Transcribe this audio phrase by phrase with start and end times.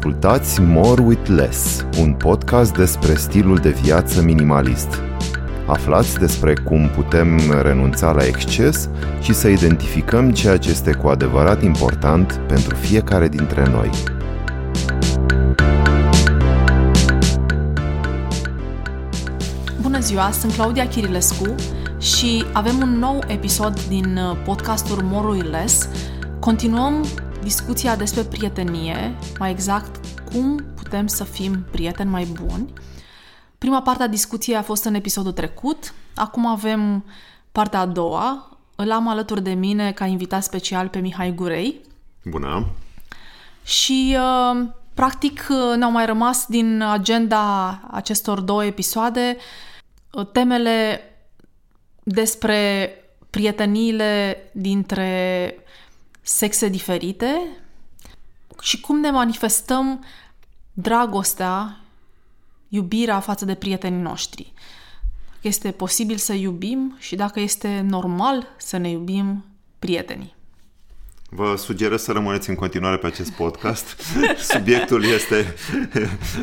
[0.00, 5.02] Ascultați More with Less, un podcast despre stilul de viață minimalist.
[5.66, 8.88] Aflați despre cum putem renunța la exces
[9.20, 13.90] și să identificăm ceea ce este cu adevărat important pentru fiecare dintre noi.
[19.80, 21.54] Bună ziua, sunt Claudia Chirilescu
[21.98, 25.88] și avem un nou episod din podcastul More with Less.
[26.38, 27.04] Continuăm
[27.42, 32.72] discuția despre prietenie, mai exact cum putem să fim prieteni mai buni.
[33.58, 37.04] Prima parte a discuției a fost în episodul trecut, acum avem
[37.52, 38.58] partea a doua.
[38.76, 41.80] Îl am alături de mine ca invitat special pe Mihai Gurei.
[42.24, 42.66] Bună!
[43.64, 49.36] Și uh, practic ne-au mai rămas din agenda acestor două episoade
[50.12, 51.00] uh, temele
[52.02, 52.90] despre
[53.30, 55.54] prieteniile dintre
[56.22, 57.40] sexe diferite
[58.60, 60.04] și cum ne manifestăm
[60.72, 61.80] dragostea,
[62.68, 64.52] iubirea față de prietenii noștri.
[65.40, 69.44] Este posibil să iubim și dacă este normal să ne iubim
[69.78, 70.38] prietenii.
[71.32, 74.00] Vă sugerez să rămâneți în continuare pe acest podcast.
[74.52, 75.54] Subiectul este,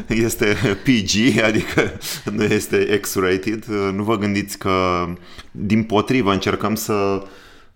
[0.07, 1.99] este PG, adică
[2.31, 3.65] nu este X-rated.
[3.93, 5.05] Nu vă gândiți că,
[5.51, 7.27] din potrivă, încercăm să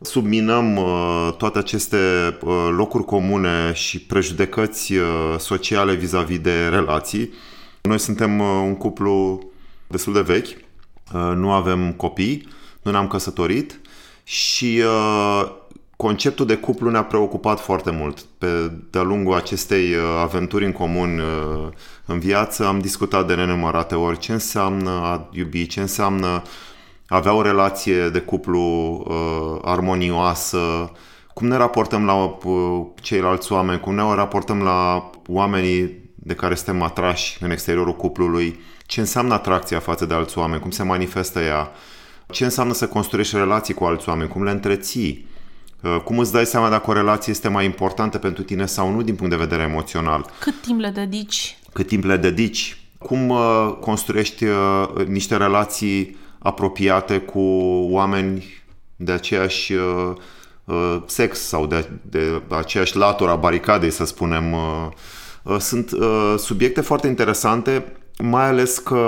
[0.01, 1.97] subminăm uh, toate aceste
[2.41, 5.05] uh, locuri comune și prejudecăți uh,
[5.37, 7.33] sociale vis-a-vis de relații.
[7.81, 9.39] Noi suntem un cuplu
[9.87, 10.47] destul de vechi,
[11.35, 12.47] nu avem copii,
[12.81, 13.79] nu ne-am căsătorit
[14.23, 14.81] și
[15.95, 18.25] conceptul de cuplu ne-a preocupat foarte mult.
[18.37, 21.21] Pe de-a lungul acestei aventuri în comun
[22.05, 26.43] în viață am discutat de nenumărate ori ce înseamnă a iubi, ce înseamnă
[27.11, 30.91] avea o relație de cuplu uh, armonioasă,
[31.33, 36.81] cum ne raportăm la uh, ceilalți oameni, cum ne raportăm la oamenii de care suntem
[36.81, 41.71] atrași în exteriorul cuplului, ce înseamnă atracția față de alți oameni, cum se manifestă ea,
[42.29, 45.27] ce înseamnă să construiești relații cu alți oameni, cum le întreții,
[45.81, 49.01] uh, cum îți dai seama dacă o relație este mai importantă pentru tine sau nu
[49.01, 50.25] din punct de vedere emoțional.
[50.39, 51.57] Cât timp le dedici?
[51.73, 52.77] Cât timp le dedici?
[52.97, 57.39] Cum uh, construiești uh, niște relații apropiate cu
[57.89, 58.63] oameni
[58.95, 60.13] de aceeași uh,
[60.65, 64.53] uh, sex sau de, de aceeași latură a baricadei, să spunem.
[64.53, 64.87] Uh,
[65.43, 69.05] uh, sunt uh, subiecte foarte interesante, mai ales că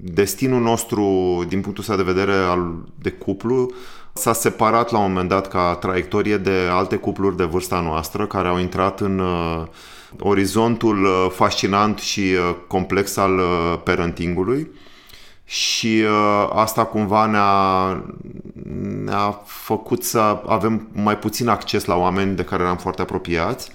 [0.00, 1.04] destinul nostru,
[1.48, 3.70] din punctul ăsta de vedere al, de cuplu,
[4.12, 8.48] s-a separat la un moment dat ca traiectorie de alte cupluri de vârsta noastră care
[8.48, 9.62] au intrat în uh,
[10.20, 14.70] orizontul uh, fascinant și uh, complex al uh, parentingului
[15.48, 18.04] și uh, asta cumva ne-a,
[19.04, 23.70] ne-a făcut să avem mai puțin acces la oameni de care eram foarte apropiați.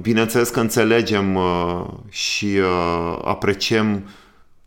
[0.00, 4.08] Bineînțeles că înțelegem uh, și uh, apreciem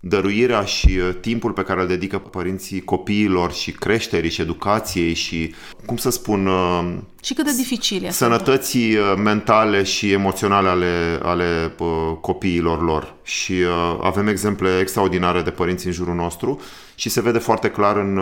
[0.03, 5.53] dăruirea și uh, timpul pe care îl dedică părinții copiilor și creșterii și educației și,
[5.85, 6.45] cum să spun...
[6.45, 8.11] Uh, și cât de dificil este.
[8.11, 11.73] Sănătății uh, mentale și emoționale ale, ale
[12.22, 13.13] copiilor lor.
[13.23, 13.53] Și
[14.01, 16.61] avem exemple extraordinare de părinți în jurul nostru
[16.95, 18.19] și se vede foarte clar în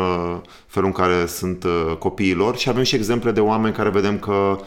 [0.67, 1.65] felul în care sunt
[1.99, 4.59] copiilor și avem și exemple de oameni care vedem că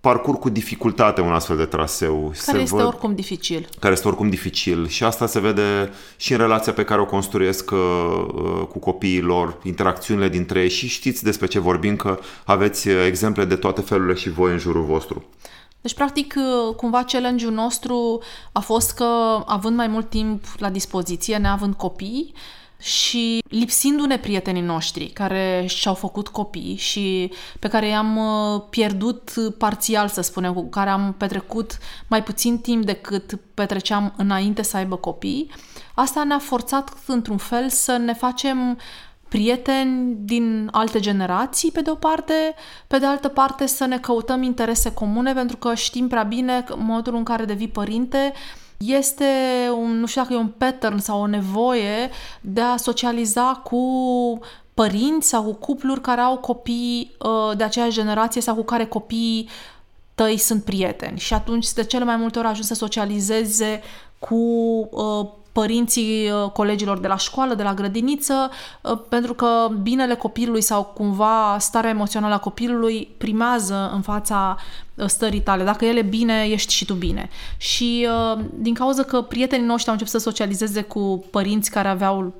[0.00, 2.32] parcurg cu dificultate un astfel de traseu.
[2.44, 3.68] Care se este văd, oricum dificil.
[3.80, 7.70] Care este oricum dificil și asta se vede și în relația pe care o construiesc
[7.70, 12.88] uh, uh, cu copiii lor, interacțiunile dintre ei și știți despre ce vorbim, că aveți
[12.88, 15.24] uh, exemple de toate felurile și voi în jurul vostru.
[15.80, 16.34] Deci, practic,
[16.76, 19.04] cumva challenge-ul nostru a fost că,
[19.46, 22.34] având mai mult timp la dispoziție, neavând copii,
[22.78, 30.08] și lipsindu-ne prietenii noștri care și-au făcut copii și pe care i-am uh, pierdut parțial,
[30.08, 35.50] să spunem, cu care am petrecut mai puțin timp decât petreceam înainte să aibă copii,
[35.94, 38.78] asta ne-a forțat într-un fel să ne facem
[39.28, 42.54] prieteni din alte generații, pe de o parte,
[42.86, 46.72] pe de altă parte să ne căutăm interese comune, pentru că știm prea bine că
[46.72, 48.32] în modul în care devii părinte,
[48.76, 49.24] este
[49.76, 53.80] un, nu știu dacă e un pattern sau o nevoie de a socializa cu
[54.74, 59.48] părinți sau cu cupluri care au copii uh, de aceeași generație sau cu care copiii
[60.14, 61.18] tăi sunt prieteni.
[61.18, 63.80] Și atunci de cele mai multe ori ajungi să socializeze
[64.18, 64.34] cu
[64.90, 68.50] uh, părinții uh, colegilor de la școală, de la grădiniță,
[68.80, 74.56] uh, pentru că binele copilului sau cumva starea emoțională a copilului primează în fața
[74.94, 75.64] uh, stării tale.
[75.64, 77.28] Dacă el e bine, ești și tu bine.
[77.56, 78.08] Și
[78.54, 82.32] din cauza că prietenii noștri au început să socializeze cu părinți care aveau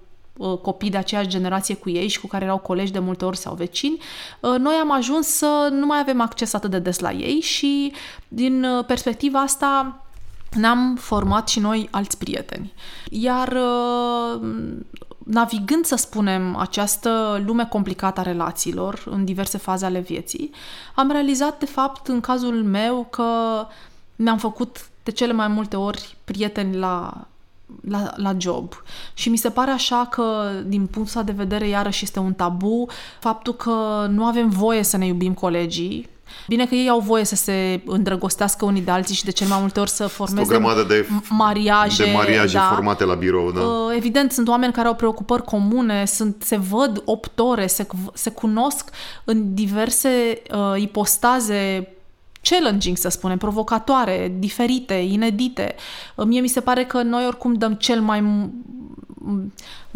[0.62, 3.54] copii de aceeași generație cu ei și cu care erau colegi de multe ori sau
[3.54, 3.98] vecini,
[4.40, 7.92] noi am ajuns să nu mai avem acces atât de des la ei și
[8.28, 10.00] din perspectiva asta
[10.50, 12.72] ne-am format și noi alți prieteni.
[13.10, 14.40] Iar uh,
[15.24, 20.50] navigând, să spunem, această lume complicată a relațiilor în diverse faze ale vieții,
[20.94, 23.24] am realizat, de fapt, în cazul meu, că
[24.16, 27.26] mi-am făcut de cele mai multe ori prieteni la,
[27.88, 28.72] la, la job.
[29.14, 32.86] Și mi se pare așa că, din punctul de vedere, iarăși este un tabu,
[33.20, 36.08] faptul că nu avem voie să ne iubim colegii,
[36.46, 39.58] Bine că ei au voie să se îndrăgostească unii de alții și de cel mai
[39.60, 42.70] multe ori să formeze o grămadă de, mariaje, de mariaje da.
[42.74, 43.50] formate la birou.
[43.50, 43.60] Da.
[43.60, 48.30] Uh, evident, sunt oameni care au preocupări comune, sunt, se văd opt ore, se, se
[48.30, 48.90] cunosc
[49.24, 51.95] în diverse uh, ipostaze
[52.48, 55.74] challenging, să spunem, provocatoare, diferite, inedite.
[56.14, 58.20] Uh, mie mi se pare că noi oricum dăm cel mai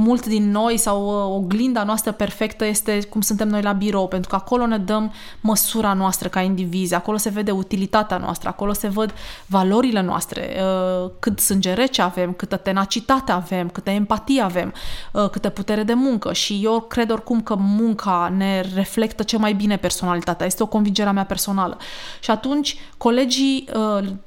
[0.00, 4.30] mult din noi sau uh, oglinda noastră perfectă este cum suntem noi la birou, pentru
[4.30, 8.88] că acolo ne dăm măsura noastră ca indivizi, acolo se vede utilitatea noastră, acolo se
[8.88, 9.14] văd
[9.46, 14.72] valorile noastre, uh, cât sânge rece avem, câtă tenacitate avem, câtă empatie avem,
[15.12, 19.52] uh, câtă putere de muncă și eu cred oricum că munca ne reflectă ce mai
[19.52, 21.76] bine personalitatea, este o convingere a mea personală.
[22.20, 23.68] Și atunci colegii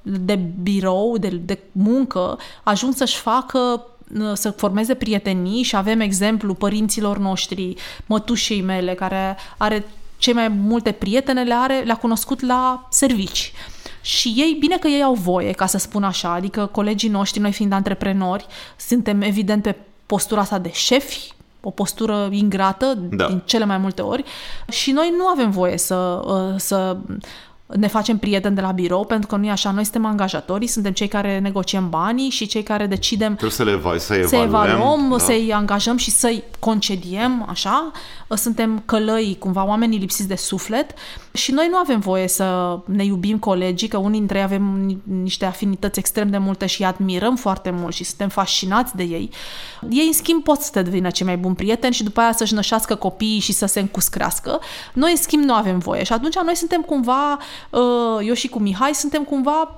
[0.02, 3.88] de birou, de, de muncă, ajung să-și facă
[4.34, 7.76] să formeze prietenii și avem exemplu părinților noștri,
[8.06, 9.86] mătușei mele, care are
[10.18, 13.54] cei mai multe prietene, le are, le-a cunoscut la servici.
[14.02, 17.52] Și ei, bine că ei au voie, ca să spun așa, adică colegii noștri, noi
[17.52, 18.46] fiind antreprenori,
[18.78, 19.76] suntem evident pe
[20.06, 23.28] postura asta de șefi, o postură ingrată da.
[23.28, 24.24] din cele mai multe ori
[24.70, 26.22] și noi nu avem voie să,
[26.58, 26.98] să
[27.76, 30.92] ne facem prieteni de la birou, pentru că nu e așa, noi suntem angajatorii, suntem
[30.92, 34.46] cei care negociem banii și cei care decidem Trebuie să le eval- să evaluăm, să
[34.46, 35.18] evaluăm da.
[35.18, 37.92] să-i angajăm și să-i concediem, așa.
[38.36, 40.94] Suntem călăi, cumva, oamenii lipsiți de suflet
[41.34, 45.46] și noi nu avem voie să ne iubim colegii, că unii dintre ei avem niște
[45.46, 49.30] afinități extrem de multe și îi admirăm foarte mult și suntem fascinați de ei.
[49.90, 52.54] Ei, în schimb, pot să te devină cei mai buni prieteni și după aia să-și
[52.54, 54.60] nășească copiii și să se încuscrească.
[54.94, 57.63] Noi, în schimb, nu avem voie și atunci noi suntem cumva Uh,
[58.22, 59.78] eu și cu Mihai suntem cumva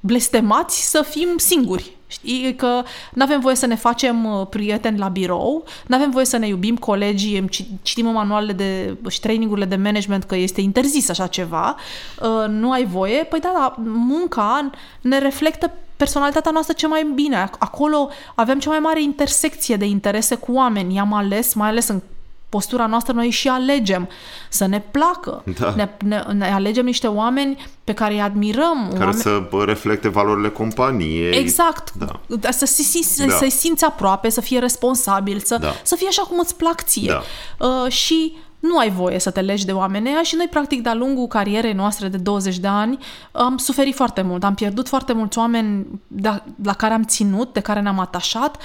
[0.00, 1.96] blestemați să fim singuri.
[2.10, 2.82] Știi că
[3.12, 6.46] nu avem voie să ne facem uh, prieteni la birou, nu avem voie să ne
[6.46, 7.48] iubim colegii,
[7.82, 11.76] citim manualele de, și trainingurile de management că este interzis așa ceva,
[12.20, 14.70] uh, nu ai voie, păi da, da, munca
[15.00, 17.50] ne reflectă personalitatea noastră ce mai bine.
[17.58, 20.94] Acolo avem cea mai mare intersecție de interese cu oameni.
[20.94, 22.00] I-am ales, mai ales în
[22.48, 24.08] postura noastră noi și alegem
[24.48, 25.42] să ne placă.
[25.58, 25.74] Da.
[25.76, 28.88] Ne, ne, ne alegem niște oameni pe care îi admirăm.
[28.90, 29.20] Care oameni...
[29.20, 31.36] să reflecte valorile companiei.
[31.36, 31.92] Exact.
[31.92, 32.20] Da.
[32.50, 33.34] Să, să, să, da.
[33.34, 35.74] să-i simți aproape, să fie responsabil, să, da.
[35.82, 37.12] să fie așa cum îți plac ție.
[37.58, 37.66] Da.
[37.66, 41.26] Uh, și nu ai voie să te legi de oameni și noi, practic, de-a lungul
[41.26, 42.98] carierei noastre de 20 de ani,
[43.32, 44.44] am suferit foarte mult.
[44.44, 48.62] Am pierdut foarte mulți oameni de, la care am ținut, de care ne-am atașat, Uh,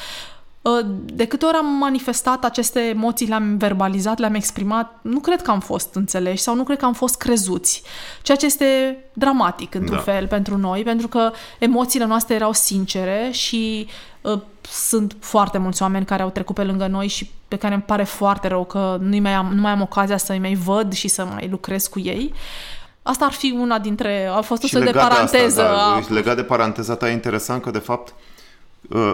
[1.06, 5.60] de câte ori am manifestat aceste emoții, le-am verbalizat, le-am exprimat, nu cred că am
[5.60, 7.84] fost înțeleși sau nu cred că am fost crezuți.
[8.22, 10.02] Ceea ce este dramatic, într-un da.
[10.02, 13.88] fel, pentru noi, pentru că emoțiile noastre erau sincere și
[14.22, 17.84] uh, sunt foarte mulți oameni care au trecut pe lângă noi și pe care îmi
[17.84, 21.08] pare foarte rău că nu mai am, nu mai am ocazia să-i mai văd și
[21.08, 22.34] să mai lucrez cu ei.
[23.02, 24.26] Asta ar fi una dintre...
[24.36, 25.62] A fost o să de paranteză.
[25.62, 28.33] De asta, da, legat de paranteza ta, e interesant că, de fapt, uh, Uh,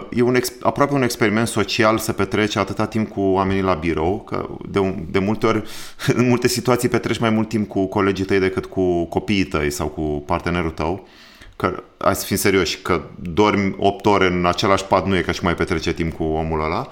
[0.10, 4.50] e un, aproape un experiment social să petreci atâta timp cu oamenii la birou, că
[4.70, 5.64] de, de multe ori,
[6.16, 9.88] în multe situații petreci mai mult timp cu colegii tăi decât cu copiii tăi sau
[9.88, 11.08] cu partenerul tău.
[11.56, 15.32] Că, hai să fim serioși, că dormi 8 ore în același pat nu e ca
[15.32, 16.88] și mai petrece timp cu omul ăla.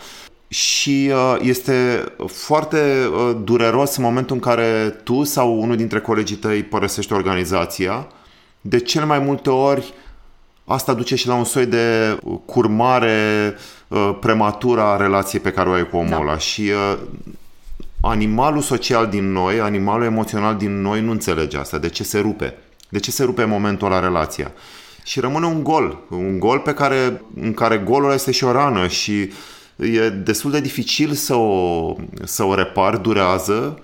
[0.47, 2.77] Și uh, este foarte
[3.11, 8.07] uh, dureros în momentul în care tu sau unul dintre colegii tăi părăsești organizația.
[8.61, 10.06] De cel mai multe ori uh,
[10.69, 13.55] Asta duce și la un soi de curmare
[13.87, 16.19] uh, prematură a relației pe care o ai cu omul da.
[16.19, 16.97] ăla și uh,
[18.01, 21.77] animalul social din noi, animalul emoțional din noi nu înțelege asta.
[21.77, 22.57] De ce se rupe?
[22.89, 24.51] De ce se rupe în momentul la relația?
[25.03, 25.99] Și rămâne un gol.
[26.09, 29.31] Un gol pe care, în care golul este și o rană și
[29.75, 33.79] e destul de dificil să o, să o repar, durează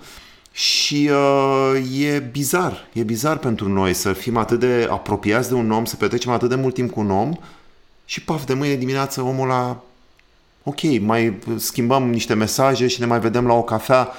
[0.56, 5.70] și uh, e bizar, e bizar pentru noi să fim atât de apropiați de un
[5.70, 7.32] om, să petrecem atât de mult timp cu un om
[8.04, 9.82] și paf, de mâine dimineață omul la
[10.62, 14.12] ok, mai schimbăm niște mesaje și ne mai vedem la o cafea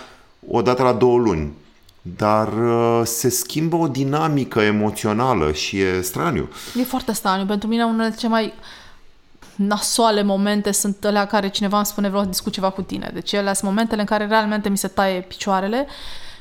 [0.50, 1.54] o dată la două luni.
[2.02, 6.50] Dar uh, se schimbă o dinamică emoțională și e straniu.
[6.80, 7.46] E foarte straniu.
[7.46, 8.54] Pentru mine unele ce mai
[9.56, 13.10] nasoale momente sunt alea care cineva îmi spune vreau să discut ceva cu tine.
[13.14, 15.88] Deci ele sunt momentele în care realmente mi se taie picioarele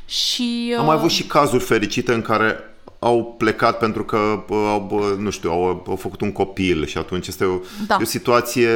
[0.06, 0.74] și...
[0.78, 2.56] Am mai avut și cazuri fericite în care
[2.98, 4.16] au plecat pentru că
[4.50, 7.94] au, nu știu, au, au făcut un copil și atunci este o, da.
[7.94, 8.68] e o situație,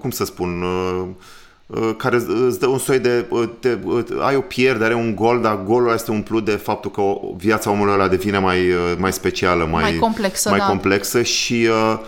[0.00, 0.64] cum să spun,
[1.96, 3.26] care îți dă un soi de,
[3.60, 3.78] de
[4.20, 7.02] ai o pierdere, un gol, dar golul este umplut de faptul că
[7.36, 8.58] viața omului ăla devine mai,
[8.96, 10.66] mai specială, mai, mai complexă, mai da.
[10.66, 11.98] complexă și uh,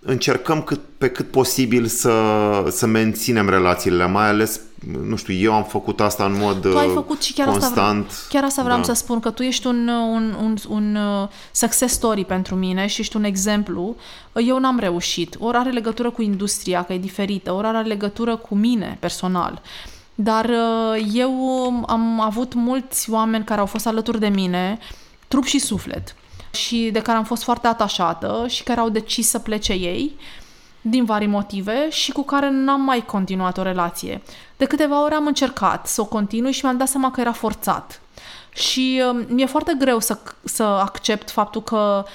[0.00, 2.12] încercăm cât, pe cât posibil să,
[2.70, 4.60] să menținem relațiile, mai ales,
[5.06, 7.76] nu știu, eu am făcut asta în mod tu ai făcut și chiar constant.
[7.76, 8.84] Asta vreau, chiar asta vreau da.
[8.84, 13.00] să spun, că tu ești un, un, un, un uh, success story pentru mine și
[13.00, 13.96] ești un exemplu.
[14.34, 15.36] Eu n-am reușit.
[15.38, 19.62] Ori are legătură cu industria, că e diferită, ori are legătură cu mine personal.
[20.14, 21.32] Dar uh, eu
[21.86, 24.78] am avut mulți oameni care au fost alături de mine,
[25.28, 26.14] trup și suflet
[26.50, 30.16] și de care am fost foarte atașată și care au decis să plece ei
[30.80, 34.22] din vari motive și cu care n-am mai continuat o relație.
[34.56, 38.00] De câteva ori am încercat să o continui și mi-am dat seama că era forțat.
[38.52, 42.10] Și uh, mi-e foarte greu să, să accept faptul că uh,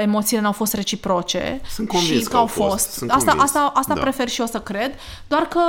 [0.00, 2.70] emoțiile n-au fost reciproce Sunt și că au fost.
[2.70, 2.90] fost.
[2.90, 4.00] Sunt asta asta, asta da.
[4.00, 4.94] prefer și eu să cred,
[5.28, 5.60] doar că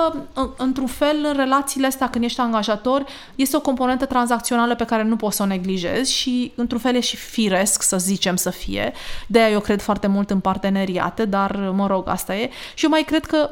[0.58, 5.16] într-un fel în relațiile astea când ești angajator este o componentă tranzacțională pe care nu
[5.16, 8.94] poți să o neglijezi și într-un fel e și firesc să zicem să fie.
[9.28, 12.50] De aia eu cred foarte mult în parteneriate, dar mă rog, asta e.
[12.74, 13.50] Și eu mai cred că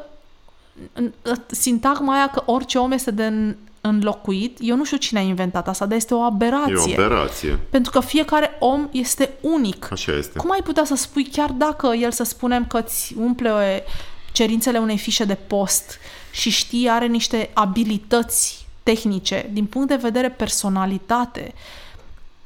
[1.46, 3.56] sintagma aia că orice om este de
[3.88, 6.94] înlocuit, eu nu știu cine a inventat asta, dar este o aberație.
[6.94, 7.58] E o aberație.
[7.70, 9.88] Pentru că fiecare om este unic.
[9.92, 10.38] Așa este.
[10.38, 13.84] Cum ai putea să spui, chiar dacă el să spunem că îți umple
[14.32, 15.98] cerințele unei fișe de post
[16.30, 21.54] și știi, are niște abilități tehnice, din punct de vedere personalitate,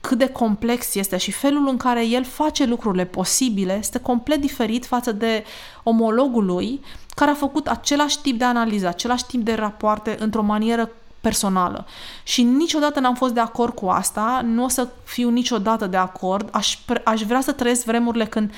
[0.00, 4.86] cât de complex este și felul în care el face lucrurile posibile este complet diferit
[4.86, 5.44] față de
[5.82, 6.80] omologul lui
[7.14, 10.90] care a făcut același tip de analiză, același tip de rapoarte într-o manieră
[11.22, 11.86] personală.
[12.22, 16.48] Și niciodată n-am fost de acord cu asta, nu o să fiu niciodată de acord.
[16.52, 18.52] Aș, aș vrea să trăiesc vremurile când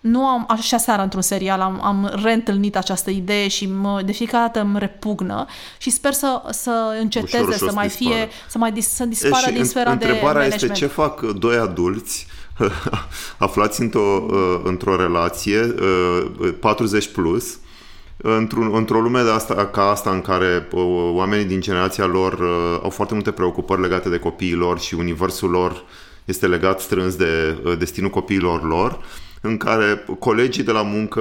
[0.00, 4.44] nu am, așa seara într-un serial am, am reîntâlnit această idee și mă, de fiecare
[4.44, 5.46] dată îmi repugnă
[5.78, 8.14] și sper să, să înceteze, ușor, ușor să mai dispară.
[8.14, 11.56] fie, să mai dis, să dispară e, din sfera de Întrebarea este ce fac doi
[11.56, 12.26] adulți
[13.38, 15.74] aflați într-o, uh, într-o relație
[16.60, 17.58] 40 uh, plus
[18.34, 22.80] într-un, într-o lume de asta, ca asta în care uh, oamenii din generația lor uh,
[22.82, 25.84] au foarte multe preocupări legate de copiii lor și universul lor
[26.24, 28.98] este legat strâns de uh, destinul copiilor lor,
[29.40, 31.20] în care colegii de la muncă,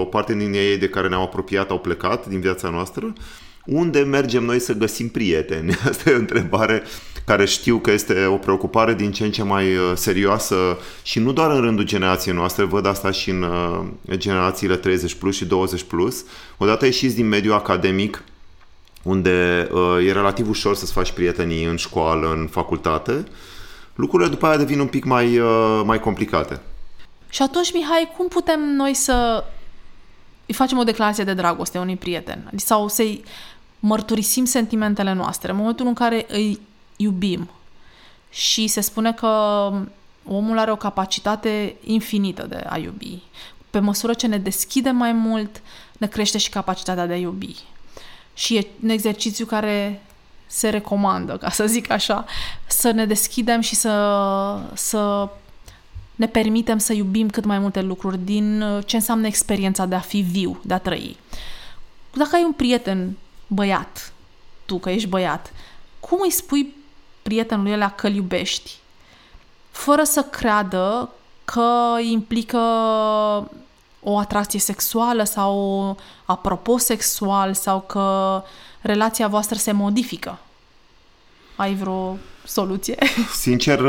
[0.00, 3.12] o parte din ei de care ne-au apropiat au plecat din viața noastră,
[3.68, 5.72] unde mergem noi să găsim prieteni?
[5.88, 6.82] Asta e o întrebare
[7.28, 11.32] care știu că este o preocupare din ce în ce mai uh, serioasă și nu
[11.32, 15.82] doar în rândul generației noastre, văd asta și în uh, generațiile 30 plus și 20
[15.82, 16.24] plus.
[16.56, 18.22] Odată ieșiți din mediul academic,
[19.02, 23.24] unde uh, e relativ ușor să-ți faci prietenii în școală, în facultate,
[23.94, 25.40] lucrurile după aia devin un pic mai,
[25.84, 26.60] mai complicate.
[27.28, 29.44] Și atunci, Mihai, cum putem noi să
[30.46, 32.50] îi facem o declarație de dragoste unui prieten?
[32.56, 33.24] Sau să-i
[33.80, 35.50] mărturisim sentimentele noastre.
[35.50, 36.60] În momentul în care îi
[36.96, 37.50] iubim
[38.30, 39.26] și se spune că
[40.24, 43.18] omul are o capacitate infinită de a iubi.
[43.70, 45.62] Pe măsură ce ne deschide mai mult,
[45.98, 47.56] ne crește și capacitatea de a iubi.
[48.34, 50.02] Și e un exercițiu care
[50.46, 52.24] se recomandă, ca să zic așa,
[52.66, 55.28] să ne deschidem și să, să
[56.14, 60.20] ne permitem să iubim cât mai multe lucruri din ce înseamnă experiența de a fi
[60.20, 61.16] viu, de a trăi.
[62.12, 63.16] Dacă ai un prieten
[63.48, 64.12] băiat,
[64.66, 65.52] tu că ești băiat,
[66.00, 66.74] cum îi spui
[67.22, 68.76] prietenului ăla că îl iubești,
[69.70, 71.10] fără să creadă
[71.44, 72.58] că implică
[74.02, 78.42] o atracție sexuală sau apropo sexual sau că
[78.80, 80.38] relația voastră se modifică.
[81.58, 82.96] Ai vreo soluție?
[83.44, 83.80] Sincer,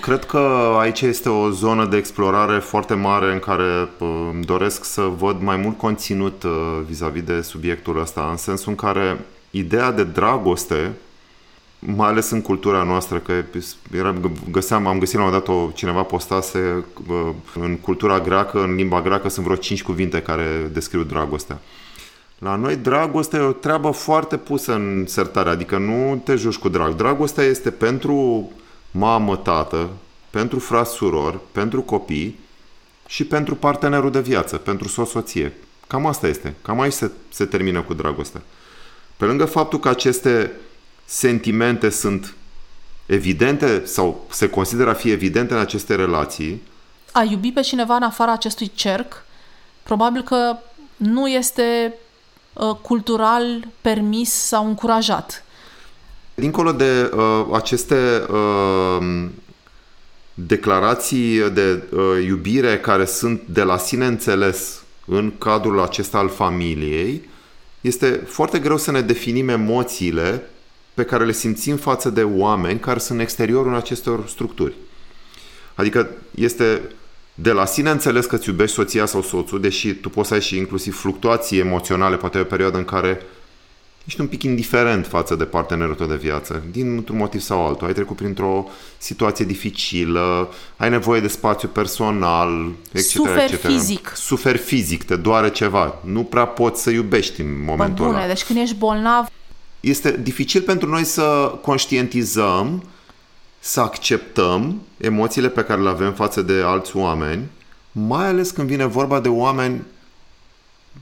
[0.00, 3.88] cred că aici este o zonă de explorare foarte mare în care
[4.32, 6.50] îmi doresc să văd mai mult conținut uh,
[6.86, 9.20] vis-a-vis de subiectul ăsta, în sensul în care
[9.50, 10.92] ideea de dragoste
[11.78, 13.32] mai ales în cultura noastră, că
[13.96, 14.14] era,
[14.50, 16.84] găseam, am găsit la un moment dat o, cineva postase
[17.54, 21.60] în cultura greacă, în limba greacă sunt vreo cinci cuvinte care descriu dragostea.
[22.44, 26.68] La noi dragostea e o treabă foarte pusă în sertare, adică nu te joci cu
[26.68, 26.94] drag.
[26.94, 28.50] Dragostea este pentru
[28.90, 29.88] mamă, tată,
[30.30, 32.38] pentru frat, suror, pentru copii
[33.06, 35.52] și pentru partenerul de viață, pentru soție.
[35.86, 36.54] Cam asta este.
[36.62, 38.42] Cam aici se, se termină cu dragostea.
[39.16, 40.52] Pe lângă faptul că aceste
[41.04, 42.34] sentimente sunt
[43.06, 46.62] evidente sau se consideră a fi evidente în aceste relații.
[47.12, 49.24] A iubi pe cineva în afara acestui cerc,
[49.82, 50.56] probabil că
[50.96, 52.02] nu este uh,
[52.82, 55.44] cultural permis sau încurajat.
[56.34, 59.26] Dincolo de uh, aceste uh,
[60.34, 67.28] declarații de uh, iubire care sunt de la sine înțeles în cadrul acesta al familiei,
[67.80, 70.42] este foarte greu să ne definim emoțiile
[70.94, 74.74] pe care le simțim față de oameni care sunt în exteriorul acestor structuri.
[75.74, 76.82] Adică este
[77.34, 80.40] de la sine înțeles că îți iubești soția sau soțul, deși tu poți să ai
[80.40, 83.20] și inclusiv fluctuații emoționale, poate o perioadă în care
[84.04, 87.86] ești un pic indiferent față de partenerul tău de viață, dintr-un motiv sau altul.
[87.86, 88.66] Ai trecut printr-o
[88.98, 93.06] situație dificilă, ai nevoie de spațiu personal, etc.
[93.06, 93.66] Suferi etc.
[93.66, 94.12] fizic.
[94.16, 95.98] Suferi fizic, te doare ceva.
[96.04, 98.26] Nu prea poți să iubești în momentul bune, ăla.
[98.26, 99.26] deci când ești bolnav,
[99.80, 102.84] Este dificil pentru noi să conștientizăm,
[103.66, 107.50] să acceptăm emoțiile pe care le avem față de alți oameni,
[107.92, 109.82] mai ales când vine vorba de oameni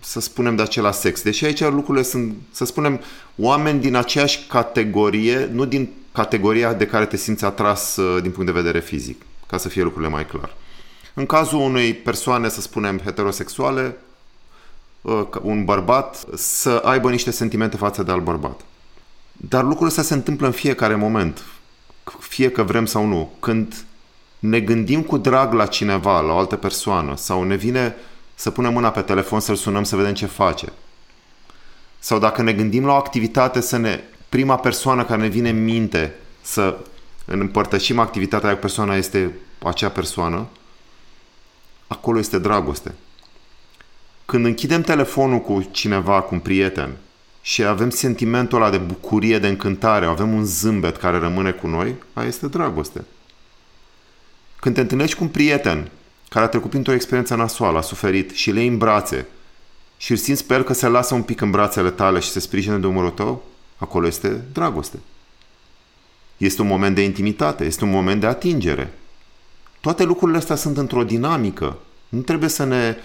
[0.00, 1.22] să spunem, de același sex.
[1.22, 3.00] Deși aici lucrurile sunt, să spunem,
[3.36, 8.46] oameni din aceeași categorie, nu din categoria de care te simți atras uh, din punct
[8.46, 10.56] de vedere fizic, ca să fie lucrurile mai clar.
[11.14, 13.96] În cazul unei persoane, să spunem, heterosexuale,
[15.00, 18.60] uh, un bărbat să aibă niște sentimente față de alt bărbat.
[19.32, 21.42] Dar lucrul ăsta se întâmplă în fiecare moment,
[22.18, 23.32] fie că vrem sau nu.
[23.40, 23.84] Când
[24.38, 27.94] ne gândim cu drag la cineva, la o altă persoană, sau ne vine
[28.34, 30.72] să punem mâna pe telefon să-l sunăm să vedem ce face.
[31.98, 34.00] Sau dacă ne gândim la o activitate să ne...
[34.28, 36.78] Prima persoană care ne vine în minte să
[37.24, 40.46] împărtășim activitatea cu persoana este acea persoană,
[41.86, 42.94] acolo este dragoste.
[44.24, 46.96] Când închidem telefonul cu cineva, cu un prieten,
[47.42, 51.94] și avem sentimentul ăla de bucurie, de încântare, avem un zâmbet care rămâne cu noi,
[52.12, 53.04] aia este dragoste.
[54.60, 55.90] Când te întâlnești cu un prieten
[56.28, 59.26] care a trecut printr-o experiență nasoală, a suferit și le iei în brațe
[59.96, 62.40] și îl simți pe el că se lasă un pic în brațele tale și se
[62.40, 63.44] sprijină de umărul tău,
[63.76, 64.98] acolo este dragoste.
[66.36, 68.92] Este un moment de intimitate, este un moment de atingere.
[69.80, 71.78] Toate lucrurile astea sunt într-o dinamică.
[72.08, 72.96] Nu trebuie să ne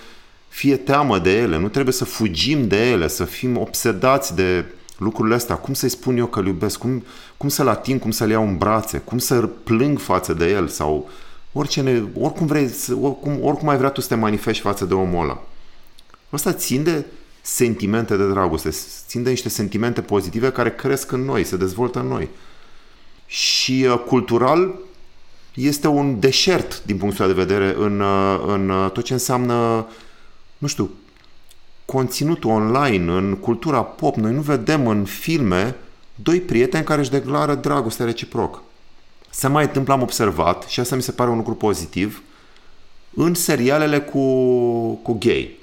[0.47, 4.65] fie teamă de ele, nu trebuie să fugim de ele, să fim obsedați de
[4.97, 5.55] lucrurile astea.
[5.55, 6.77] Cum să-i spun eu că îl iubesc?
[6.77, 7.03] Cum,
[7.37, 7.99] cum să-l ating?
[7.99, 8.97] Cum să-l iau în brațe?
[8.97, 10.67] Cum să plâng față de el?
[10.67, 11.09] Sau
[11.51, 12.69] orice ne, oricum, vrei,
[13.01, 15.43] oricum, oricum ai vrea tu să te manifesti față de omul ăla.
[16.29, 17.05] Asta țin de
[17.41, 18.69] sentimente de dragoste,
[19.07, 22.29] țin de niște sentimente pozitive care cresc în noi, se dezvoltă în noi.
[23.25, 24.75] Și uh, cultural
[25.53, 29.87] este un deșert din punctul de vedere în, uh, în uh, tot ce înseamnă,
[30.57, 30.89] nu știu,
[31.85, 34.15] conținutul online, în cultura pop.
[34.15, 35.75] Noi nu vedem în filme
[36.15, 38.61] doi prieteni care își declară dragoste reciproc.
[39.29, 42.21] Se mai întâmplă, am observat, și asta mi se pare un lucru pozitiv,
[43.13, 44.19] în serialele cu,
[44.93, 45.59] cu gay.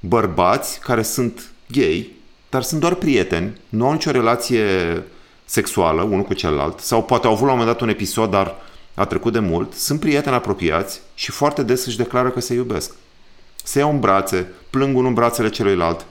[0.00, 2.10] Bărbați care sunt gay,
[2.50, 4.64] dar sunt doar prieteni, nu au nicio relație
[5.44, 8.54] sexuală unul cu celălalt, sau poate au avut la un moment dat un episod, dar
[8.94, 12.90] a trecut de mult, sunt prieteni apropiați și foarte des își declară că se iubesc.
[13.66, 16.06] Se iau în brațe, plâng unul în brațele celuilalt.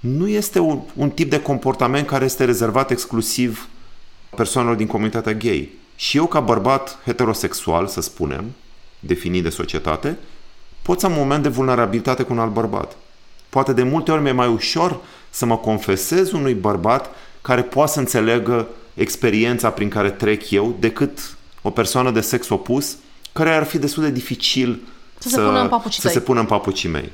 [0.00, 3.68] Nu este un, un tip de comportament care este rezervat exclusiv
[4.36, 5.68] persoanelor din comunitatea gay.
[5.96, 8.44] Și eu, ca bărbat heterosexual, să spunem,
[9.00, 10.18] definit de societate,
[10.82, 12.96] pot să am un moment de vulnerabilitate cu un alt bărbat.
[13.48, 17.10] Poate de multe ori mi-e mai ușor să mă confesez unui bărbat
[17.42, 22.96] care poate să înțeleagă experiența prin care trec eu decât o persoană de sex opus
[23.32, 24.80] care ar fi destul de dificil
[25.18, 26.16] Să se pună în papucii să tăi.
[26.16, 27.12] se pună în papucii mei.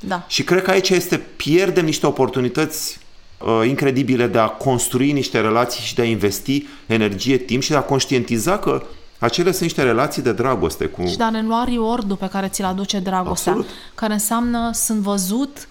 [0.00, 0.24] da.
[0.26, 2.98] Și cred că aici este, pierdem niște oportunități
[3.38, 7.76] uh, incredibile de a construi niște relații și de a investi energie, timp și de
[7.76, 8.82] a conștientiza că
[9.18, 11.06] acele sunt niște relații de dragoste cu...
[11.06, 13.52] Și de a ne lua reward pe care ți-l aduce dragostea.
[13.52, 13.76] Absolut.
[13.94, 15.68] Care înseamnă sunt văzut,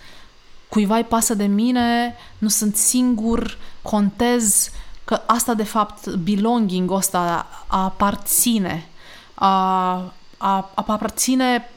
[0.69, 4.69] cuiva îi pasă de mine, nu sunt singur, contez,
[5.05, 8.87] că asta de fapt, belonging ăsta, a aparține,
[9.33, 11.69] a, a, a aparține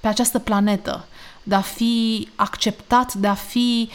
[0.00, 1.04] pe această planetă,
[1.42, 3.90] de a fi acceptat, de a fi,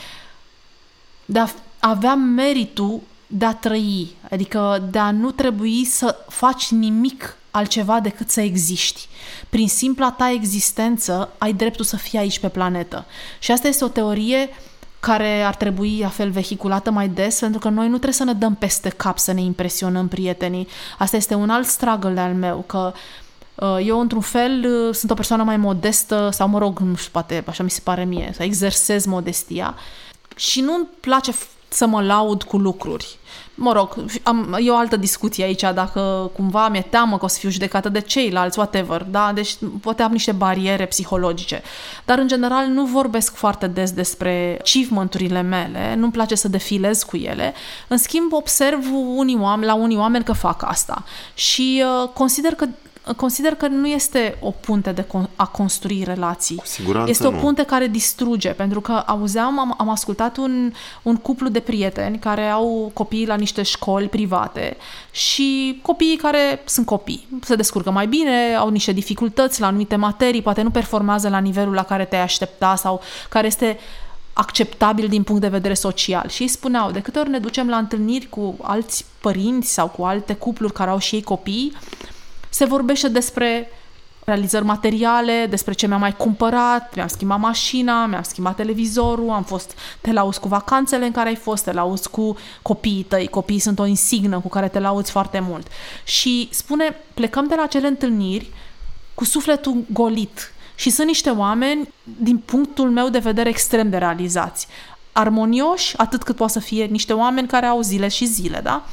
[1.26, 1.48] de a
[1.80, 8.30] avea meritul de a trăi, adică de a nu trebui să faci nimic altceva decât
[8.30, 9.08] să existi.
[9.50, 13.06] Prin simpla ta existență ai dreptul să fii aici pe planetă.
[13.40, 14.50] Și asta este o teorie
[15.00, 18.34] care ar trebui la fel vehiculată mai des, pentru că noi nu trebuie să ne
[18.34, 20.68] dăm peste cap să ne impresionăm prietenii.
[20.98, 23.00] Asta este un alt struggle al meu, că uh,
[23.84, 27.44] eu, într-un fel, uh, sunt o persoană mai modestă, sau, mă rog, nu știu, poate
[27.48, 29.76] așa mi se pare mie, să exersez modestia
[30.36, 33.18] și nu-mi place f- să mă laud cu lucruri.
[33.56, 37.40] Mă rog, am, e o altă discuție aici, dacă cumva mi-e teamă că o să
[37.40, 39.32] fiu judecată de ceilalți, whatever, da?
[39.34, 41.62] Deci poate am niște bariere psihologice.
[42.06, 47.18] Dar, în general, nu vorbesc foarte des despre achievement-urile mele, nu-mi place să defilez cu
[47.18, 47.54] ele.
[47.88, 51.04] În schimb, observ unii oameni, la unii oameni că fac asta.
[51.34, 52.66] Și uh, consider că
[53.16, 56.56] consider că nu este o punte de con- a construi relații.
[56.56, 57.38] Cu siguranță este o nu.
[57.38, 62.48] punte care distruge, pentru că auzeam, am, am ascultat un, un cuplu de prieteni care
[62.48, 64.78] au copii la niște școli private
[65.12, 70.42] și copiii care sunt copii, se descurcă mai bine, au niște dificultăți la anumite materii,
[70.42, 73.78] poate nu performează la nivelul la care te-ai aștepta sau care este
[74.34, 76.30] acceptabil din punct de vedere social.
[76.30, 80.04] Și ei spuneau, de câte ori ne ducem la întâlniri cu alți părinți sau cu
[80.04, 81.74] alte cupluri care au și ei copii,
[82.50, 83.70] se vorbește despre
[84.26, 89.78] realizări materiale, despre ce mi-am mai cumpărat, mi-am schimbat mașina, mi-am schimbat televizorul, am fost,
[90.02, 93.80] te lauzi cu vacanțele în care ai fost, te lauzi cu copiii tăi, copiii sunt
[93.80, 95.68] o insignă cu care te lauzi foarte mult.
[96.04, 98.52] Și spune, plecăm de la acele întâlniri
[99.14, 104.68] cu sufletul golit, și sunt niște oameni, din punctul meu de vedere, extrem de realizați.
[105.12, 108.86] Armonioși, atât cât poate să fie niște oameni care au zile și zile, da?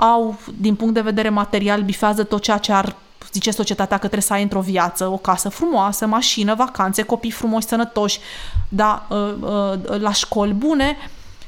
[0.00, 2.96] Au, din punct de vedere material, bifează tot ceea ce ar
[3.32, 7.66] zice societatea că trebuie să ai într-o viață, o casă frumoasă, mașină, vacanțe, copii frumoși,
[7.66, 8.20] sănătoși,
[8.68, 9.06] da,
[9.98, 10.96] la școli bune,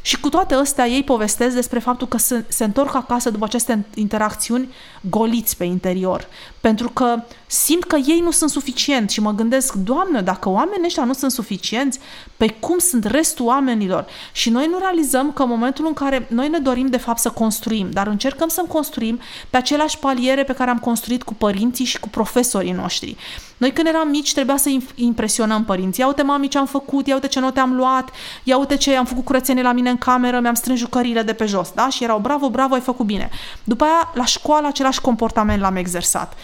[0.02, 3.84] și cu toate astea ei povestesc despre faptul că se, se întorc acasă după aceste
[3.94, 4.68] interacțiuni
[5.00, 6.26] goliți pe interior.
[6.60, 11.04] Pentru că simt că ei nu sunt suficienți și mă gândesc, Doamne, dacă oamenii ăștia
[11.04, 11.98] nu sunt suficienți,
[12.36, 14.06] pe cum sunt restul oamenilor?
[14.32, 17.30] Și noi nu realizăm că în momentul în care noi ne dorim de fapt să
[17.30, 22.00] construim, dar încercăm să construim pe aceleași paliere pe care am construit cu părinții și
[22.00, 23.16] cu profesorii noștri.
[23.56, 26.02] Noi când eram mici trebuia să impresionăm părinții.
[26.02, 28.10] Ia uite mami ce am făcut, ia uite ce note am luat,
[28.42, 31.46] ia uite ce am făcut curățenie la mine în cameră, mi-am strâns jucăriile de pe
[31.46, 31.88] jos, da?
[31.88, 33.30] Și erau bravo, bravo, ai făcut bine.
[33.64, 36.36] După aia, la școală, același comportament l-am exersat.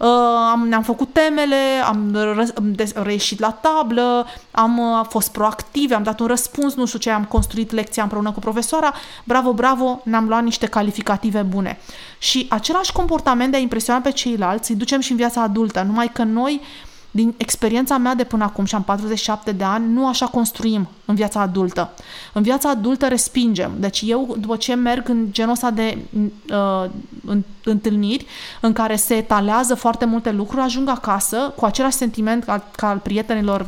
[0.00, 0.06] Uh,
[0.50, 2.18] am, ne-am făcut temele, am
[2.94, 7.24] reieșit la tablă, am uh, fost proactive, am dat un răspuns, nu știu ce, am
[7.24, 11.78] construit lecția împreună cu profesoara, bravo, bravo, ne-am luat niște calificative bune.
[12.18, 16.10] Și același comportament de a impresiona pe ceilalți îi ducem și în viața adultă, numai
[16.12, 16.60] că noi
[17.10, 21.14] din experiența mea de până acum și am 47 de ani, nu așa construim în
[21.14, 21.90] viața adultă.
[22.32, 23.72] În viața adultă respingem.
[23.78, 25.98] Deci eu, după ce merg în genul ăsta de
[26.52, 26.90] uh,
[27.64, 28.26] întâlniri
[28.60, 32.98] în care se etalează foarte multe lucruri, ajung acasă cu același sentiment ca, ca al
[32.98, 33.66] prietenilor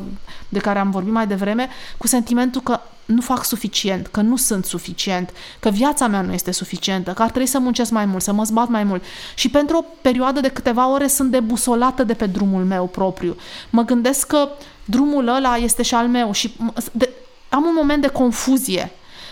[0.48, 4.64] de care am vorbit mai devreme, cu sentimentul că nu fac suficient, că nu sunt
[4.64, 8.32] suficient, că viața mea nu este suficientă, că ar trebui să muncesc mai mult, să
[8.32, 9.02] mă zbat mai mult.
[9.34, 13.36] Și pentru o perioadă de câteva ore sunt debusolată de pe drumul meu propriu.
[13.70, 14.48] Mă gândesc că
[14.84, 16.54] drumul ăla este și al meu și
[16.92, 17.10] de,
[17.48, 18.90] am un moment de confuzie.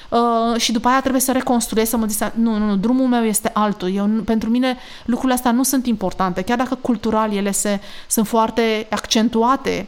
[0.08, 3.24] Uh, și după aia trebuie să reconstruiesc, să mă zic, nu, nu, nu, drumul meu
[3.24, 3.94] este altul.
[3.94, 8.86] Eu, pentru mine lucrurile astea nu sunt importante, chiar dacă cultural ele se, sunt foarte
[8.90, 9.86] accentuate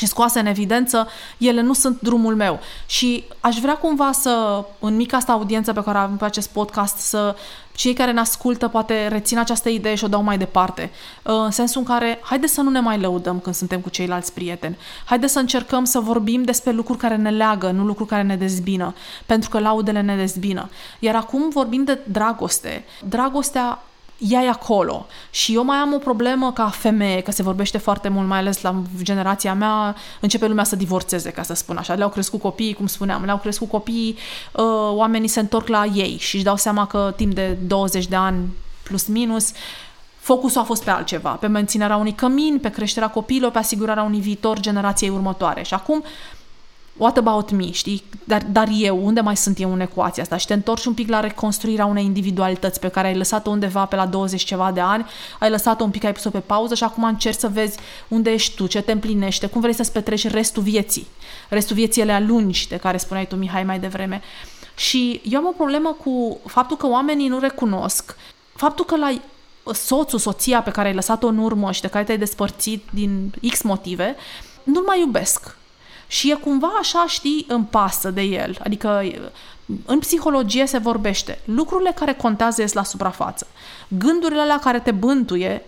[0.00, 1.08] și scoase în evidență,
[1.38, 2.60] ele nu sunt drumul meu.
[2.86, 6.96] Și aș vrea cumva să, în mica asta audiență pe care avem pe acest podcast,
[6.96, 7.36] să
[7.74, 10.90] cei care ne ascultă poate rețin această idee și o dau mai departe.
[11.22, 14.76] În sensul în care, haide să nu ne mai lăudăm când suntem cu ceilalți prieteni.
[15.04, 18.94] Haide să încercăm să vorbim despre lucruri care ne leagă, nu lucruri care ne dezbină.
[19.26, 20.70] Pentru că laudele ne dezbină.
[20.98, 22.84] Iar acum vorbim de dragoste.
[23.08, 23.82] Dragostea
[24.28, 25.06] ea e acolo.
[25.30, 28.62] Și eu mai am o problemă ca femeie, că se vorbește foarte mult, mai ales
[28.62, 31.94] la generația mea, începe lumea să divorțeze, ca să spun așa.
[31.94, 34.16] Le-au crescut copiii, cum spuneam, le-au crescut copiii,
[34.52, 38.16] uh, oamenii se întorc la ei și își dau seama că timp de 20 de
[38.16, 38.48] ani
[38.82, 39.52] plus minus,
[40.18, 44.20] focusul a fost pe altceva, pe menținerea unui cămin, pe creșterea copiilor, pe asigurarea unui
[44.20, 45.62] viitor generației următoare.
[45.62, 46.04] Și acum
[47.00, 48.02] what about me, știi?
[48.24, 50.36] Dar, dar eu, unde mai sunt eu în ecuația asta?
[50.36, 53.96] Și te întorci un pic la reconstruirea unei individualități pe care ai lăsat-o undeva pe
[53.96, 55.06] la 20 ceva de ani,
[55.38, 58.54] ai lăsat-o un pic, ai pus-o pe pauză și acum încerci să vezi unde ești
[58.54, 61.06] tu, ce te împlinește, cum vrei să-ți petreci restul vieții.
[61.48, 64.22] Restul vieții ele lungi, de care spuneai tu, Mihai, mai devreme.
[64.76, 68.16] Și eu am o problemă cu faptul că oamenii nu recunosc,
[68.54, 69.20] faptul că la
[69.72, 73.62] soțul, soția pe care ai lăsat-o în urmă și de care te-ai despărțit din X
[73.62, 74.16] motive,
[74.62, 75.58] nu-l mai iubesc
[76.10, 78.58] și e cumva așa, știi, în pasă de el.
[78.64, 79.02] Adică
[79.86, 81.38] în psihologie se vorbește.
[81.44, 83.46] Lucrurile care contează ies la suprafață.
[83.88, 85.64] Gândurile la care te bântuie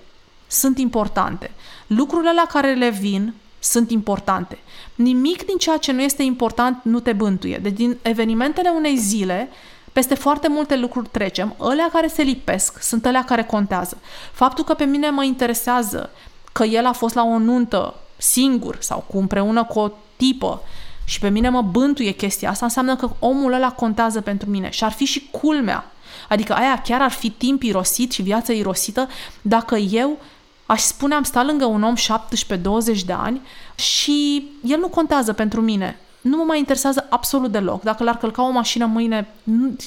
[0.47, 1.51] sunt importante.
[1.87, 4.59] Lucrurile la care le vin sunt importante.
[4.95, 7.59] Nimic din ceea ce nu este important nu te bântuie.
[7.63, 9.49] Deci din evenimentele unei zile,
[9.93, 13.99] peste foarte multe lucruri trecem, alea care se lipesc sunt alea care contează.
[14.33, 16.11] Faptul că pe mine mă interesează
[16.53, 19.91] că el a fost la o nuntă singur sau cu împreună cu o
[20.23, 20.63] tipă
[21.05, 24.85] și pe mine mă bântuie chestia asta, înseamnă că omul ăla contează pentru mine și
[24.85, 25.91] ar fi și culmea.
[26.29, 29.09] Adică aia chiar ar fi timp irosit și viață irosită
[29.43, 30.19] dacă eu
[30.67, 33.41] aș spune am stat lângă un om 17-20 de ani
[33.75, 35.99] și el nu contează pentru mine.
[36.21, 37.83] Nu mă mai interesează absolut deloc.
[37.83, 39.29] Dacă l-ar călca o mașină mâine,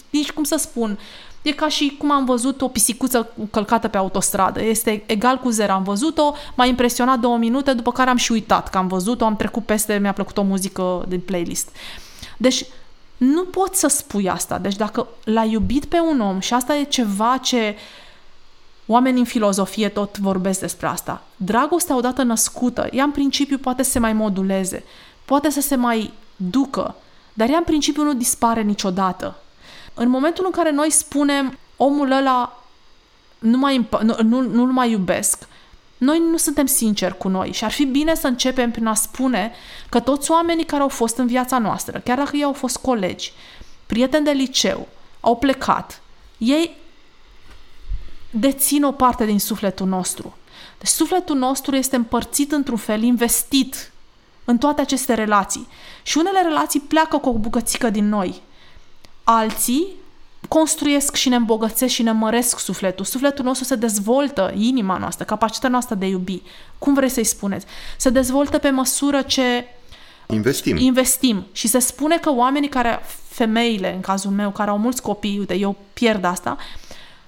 [0.09, 0.99] nici cum să spun,
[1.45, 4.63] e ca și cum am văzut o pisicuță călcată pe autostradă.
[4.63, 5.71] Este egal cu zero.
[5.71, 9.35] Am văzut-o, m-a impresionat două minute, după care am și uitat că am văzut-o, am
[9.35, 11.69] trecut peste, mi-a plăcut o muzică din playlist.
[12.37, 12.65] Deci,
[13.17, 14.57] nu poți să spui asta.
[14.57, 17.75] Deci dacă l-ai iubit pe un om și asta e ceva ce
[18.85, 21.23] oamenii în filozofie tot vorbesc despre asta.
[21.35, 24.83] Dragostea odată născută, ea în principiu poate să se mai moduleze,
[25.25, 26.95] poate să se mai ducă,
[27.33, 29.35] dar ea în principiu nu dispare niciodată.
[29.97, 32.63] În momentul în care noi spunem omul ăla
[33.39, 35.47] nu mai, nu, nu, nu-l mai iubesc,
[35.97, 39.51] noi nu suntem sinceri cu noi și ar fi bine să începem prin a spune
[39.89, 43.33] că toți oamenii care au fost în viața noastră, chiar dacă ei au fost colegi,
[43.85, 44.87] prieteni de liceu,
[45.19, 46.01] au plecat,
[46.37, 46.77] ei
[48.29, 50.37] dețin o parte din sufletul nostru.
[50.77, 53.91] Deci sufletul nostru este împărțit într-un fel, investit
[54.45, 55.67] în toate aceste relații.
[56.03, 58.41] Și unele relații pleacă cu o bucățică din noi.
[59.27, 59.87] Alții
[60.47, 63.05] construiesc și ne îmbogățesc și ne măresc sufletul.
[63.05, 66.41] Sufletul nostru se dezvoltă, inima noastră, capacitatea noastră de a iubi.
[66.77, 67.65] Cum vreți să-i spuneți?
[67.97, 69.65] Se dezvoltă pe măsură ce
[70.27, 70.77] investim.
[70.77, 71.45] investim.
[71.51, 75.53] Și se spune că oamenii care, femeile, în cazul meu, care au mulți copii, uite,
[75.53, 76.57] eu pierd asta,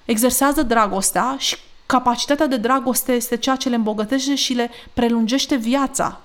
[0.06, 6.22] exersează dragostea și capacitatea de dragoste este ceea ce le îmbogătește și le prelungește viața.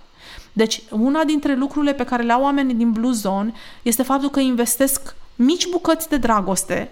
[0.52, 4.40] Deci, una dintre lucrurile pe care le au oamenii din Blue Zone este faptul că
[4.40, 6.90] investesc mici bucăți de dragoste,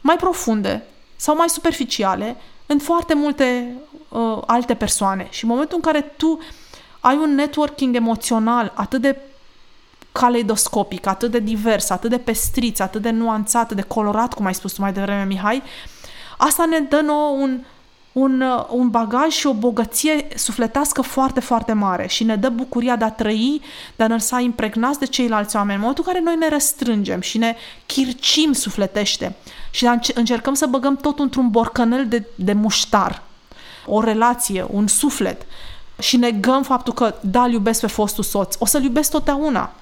[0.00, 0.84] mai profunde
[1.16, 3.72] sau mai superficiale, în foarte multe
[4.08, 5.26] uh, alte persoane.
[5.30, 6.38] Și în momentul în care tu
[7.00, 9.20] ai un networking emoțional atât de
[10.12, 14.54] caleidoscopic, atât de divers, atât de pestriț, atât de nuanțat, atât de colorat, cum ai
[14.54, 15.62] spus tu mai devreme, Mihai,
[16.36, 17.64] asta ne dă nouă un,
[18.18, 22.96] un, uh, un bagaj și o bogăție sufletească foarte, foarte mare și ne dă bucuria
[22.96, 23.60] de a trăi,
[23.96, 25.74] de a ne lăsa impregnați de ceilalți oameni.
[25.74, 29.34] În momentul în care noi ne restrângem și ne chircim sufletește
[29.70, 33.22] și încercăm să băgăm tot într-un borcanel de, de muștar,
[33.86, 35.46] o relație, un suflet,
[35.98, 39.72] și negăm faptul că, da, îl iubesc pe fostul soț, o să-l iubesc totdeauna.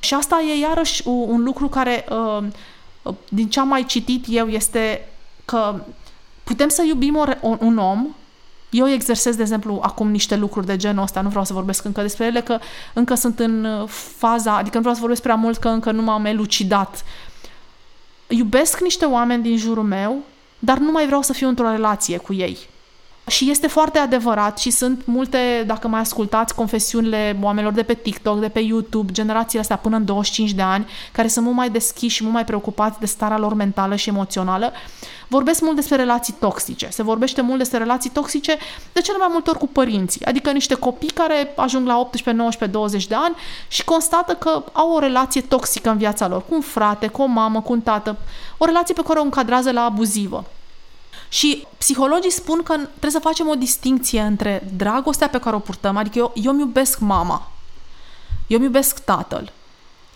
[0.00, 2.44] Și asta e iarăși un lucru care, uh,
[3.28, 5.08] din ce am mai citit eu, este
[5.44, 5.80] că
[6.48, 8.06] Putem să iubim o, un om
[8.70, 12.00] eu exersez, de exemplu, acum niște lucruri de genul ăsta, nu vreau să vorbesc încă
[12.00, 12.58] despre ele, că
[12.92, 16.02] încă sunt în uh, faza, adică nu vreau să vorbesc prea mult, că încă nu
[16.02, 17.04] m-am elucidat.
[18.28, 20.18] Iubesc niște oameni din jurul meu,
[20.58, 22.58] dar nu mai vreau să fiu într-o relație cu ei.
[23.26, 28.40] Și este foarte adevărat și sunt multe, dacă mai ascultați confesiunile oamenilor de pe TikTok,
[28.40, 32.16] de pe YouTube, generațiile astea până în 25 de ani, care sunt mult mai deschiși
[32.16, 34.72] și mult mai preocupați de starea lor mentală și emoțională,
[35.28, 36.88] vorbesc mult despre relații toxice.
[36.90, 38.56] Se vorbește mult despre relații toxice
[38.92, 42.78] de cele mai multe ori cu părinții, adică niște copii care ajung la 18, 19,
[42.78, 43.34] 20 de ani
[43.68, 47.26] și constată că au o relație toxică în viața lor, cu un frate, cu o
[47.26, 48.16] mamă, cu un tată,
[48.56, 50.44] o relație pe care o încadrează la abuzivă.
[51.28, 55.96] Și psihologii spun că trebuie să facem o distinție între dragostea pe care o purtăm,
[55.96, 57.50] adică eu, eu îmi iubesc mama,
[58.46, 59.52] eu îmi iubesc tatăl.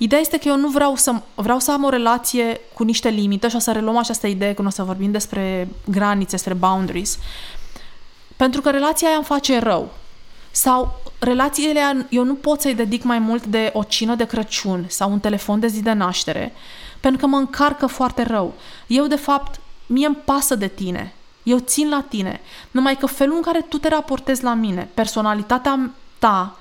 [0.03, 3.49] Ideea este că eu nu vreau să, vreau să am o relație cu niște limite
[3.49, 7.19] și o să reluăm această idee când o să vorbim despre granițe, despre boundaries,
[8.37, 9.91] pentru că relația aia îmi face rău.
[10.51, 15.11] Sau relațiile eu nu pot să-i dedic mai mult de o cină de Crăciun sau
[15.11, 16.53] un telefon de zi de naștere,
[17.01, 18.55] pentru că mă încarcă foarte rău.
[18.87, 23.37] Eu, de fapt, mie îmi pasă de tine, eu țin la tine, numai că felul
[23.37, 26.57] în care tu te raportezi la mine, personalitatea ta,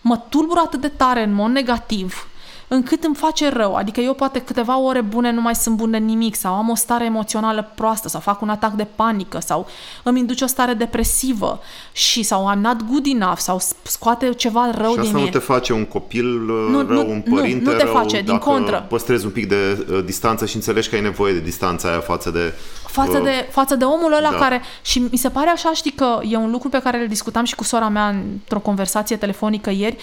[0.00, 2.26] mă tulbură atât de tare în mod negativ,
[2.74, 3.74] încât îmi face rău.
[3.74, 7.04] Adică eu poate câteva ore bune nu mai sunt bune nimic sau am o stare
[7.04, 9.66] emoțională proastă sau fac un atac de panică sau
[10.02, 11.60] îmi induce o stare depresivă
[11.92, 15.24] și sau I'm not good enough sau scoate ceva rău și din asta mine.
[15.24, 17.92] nu te face un copil uh, nu, rău, nu, un părinte nu, nu te rău,
[17.92, 18.86] face, din contră.
[18.88, 22.30] păstrezi un pic de uh, distanță și înțelegi că ai nevoie de distanța aia față
[22.30, 22.52] de...
[22.86, 24.36] Față, uh, de, față de omul ăla da.
[24.36, 24.62] care...
[24.82, 27.54] Și mi se pare așa, știi că e un lucru pe care îl discutam și
[27.54, 29.96] cu sora mea într-o conversație telefonică ieri,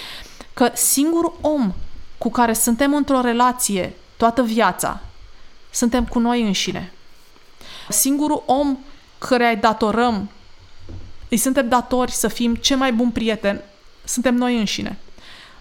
[0.53, 1.73] că singurul om
[2.19, 4.99] cu care suntem într-o relație toată viața,
[5.71, 6.93] suntem cu noi înșine.
[7.89, 8.77] Singurul om
[9.17, 10.29] care îi datorăm,
[11.29, 13.62] îi suntem datori să fim cel mai bun prieten,
[14.03, 14.97] suntem noi înșine.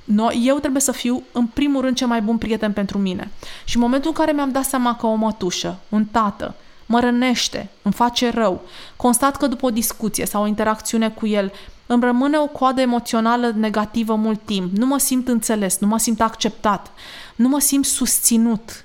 [0.05, 3.31] Noi, eu trebuie să fiu, în primul rând, cel mai bun prieten pentru mine.
[3.65, 6.55] Și în momentul în care mi-am dat seama că o mătușă, un tată,
[6.89, 8.63] mă rănește, îmi face rău,
[8.97, 11.53] constat că după o discuție sau o interacțiune cu el
[11.91, 14.77] îmi rămâne o coadă emoțională negativă mult timp.
[14.77, 16.91] Nu mă simt înțeles, nu mă simt acceptat,
[17.37, 18.85] nu mă simt susținut.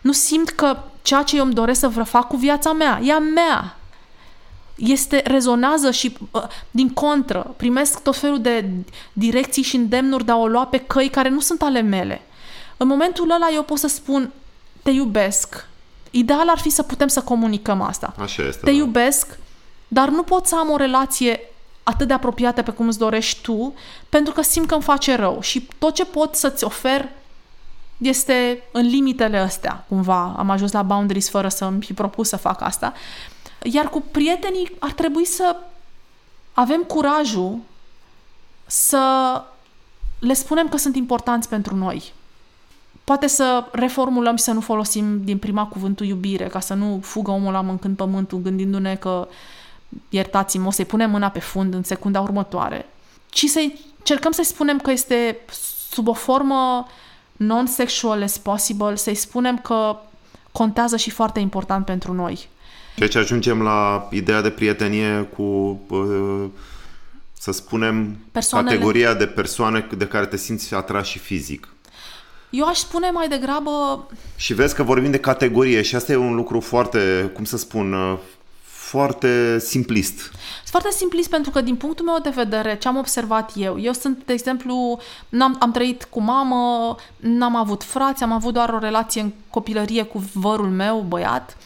[0.00, 3.18] Nu simt că ceea ce eu îmi doresc să fac cu viața mea, e a
[3.18, 3.76] mea.
[4.76, 8.68] Este, rezonează și, uh, din contră, primesc tot felul de
[9.12, 12.22] direcții și îndemnuri de a o lua pe căi care nu sunt ale mele.
[12.76, 14.32] În momentul ăla eu pot să spun,
[14.82, 15.68] te iubesc,
[16.14, 18.14] Ideal ar fi să putem să comunicăm asta.
[18.18, 18.64] Așa este.
[18.64, 18.76] Te da.
[18.76, 19.38] iubesc,
[19.88, 21.40] dar nu pot să am o relație
[21.82, 23.74] atât de apropiată pe cum îți dorești tu,
[24.08, 27.08] pentru că simt că îmi face rău și tot ce pot să-ți ofer
[27.96, 30.34] este în limitele astea, cumva.
[30.36, 32.92] Am ajuns la boundaries fără să îmi fi propus să fac asta.
[33.62, 35.56] Iar cu prietenii ar trebui să
[36.52, 37.58] avem curajul
[38.66, 39.42] să
[40.18, 42.12] le spunem că sunt importanți pentru noi.
[43.04, 47.30] Poate să reformulăm și să nu folosim din prima cuvântul iubire, ca să nu fugă
[47.30, 49.28] omul la mâncând pământul, gândindu-ne că
[50.08, 52.86] iertați-mă, o să-i punem mâna pe fund în secunda următoare,
[53.28, 53.60] ci să
[54.02, 55.38] cercăm să-i spunem că este
[55.90, 56.86] sub o formă
[57.36, 59.96] non-sexual as possible, să-i spunem că
[60.52, 62.48] contează și foarte important pentru noi.
[62.96, 65.42] Deci ajungem la ideea de prietenie cu,
[65.88, 66.44] uh,
[67.32, 71.68] să spunem, Persoanele- categoria de persoane de care te simți atras și fizic.
[72.52, 76.34] Eu aș spune mai degrabă Și vezi că vorbim de categorie și asta e un
[76.34, 78.18] lucru foarte, cum să spun, uh,
[78.62, 80.18] foarte simplist.
[80.18, 83.92] Sunt foarte simplist pentru că din punctul meu de vedere, ce am observat eu, eu
[83.92, 88.78] sunt, de exemplu, n-am, am trăit cu mamă, n-am avut frați, am avut doar o
[88.78, 91.56] relație în copilărie cu vărul meu, băiat.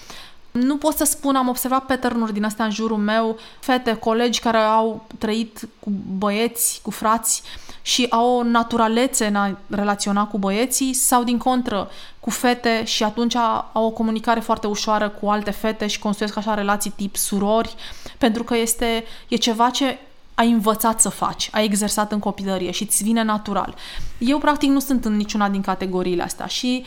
[0.51, 4.59] Nu pot să spun, am observat pattern din astea în jurul meu, fete, colegi care
[4.59, 7.43] au trăit cu băieți, cu frați
[7.87, 13.03] și au o naturalețe în a relaționa cu băieții sau din contră cu fete și
[13.03, 13.35] atunci
[13.73, 17.75] au o comunicare foarte ușoară cu alte fete și construiesc așa relații tip surori
[18.19, 19.99] pentru că este e ceva ce
[20.35, 23.75] ai învățat să faci, ai exersat în copilărie și îți vine natural.
[24.19, 26.85] Eu practic nu sunt în niciuna din categoriile astea și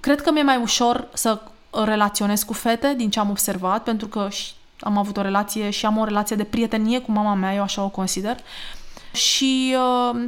[0.00, 1.40] cred că mi-e mai ușor să
[1.84, 5.86] relaționez cu fete din ce am observat pentru că și- am avut o relație și
[5.86, 8.36] am o relație de prietenie cu mama mea, eu așa o consider.
[9.18, 10.24] Și uh,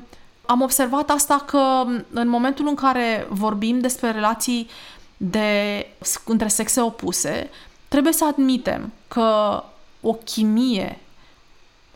[0.47, 4.69] am observat asta că în momentul în care vorbim despre relații
[5.17, 5.87] de,
[6.25, 7.51] între sexe opuse,
[7.89, 9.63] trebuie să admitem că
[10.01, 10.99] o chimie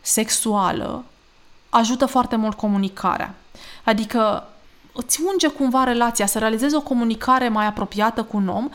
[0.01, 1.03] sexuală
[1.69, 3.35] ajută foarte mult comunicarea.
[3.83, 4.47] Adică
[4.93, 8.69] îți unge cumva relația, să realizezi o comunicare mai apropiată cu un om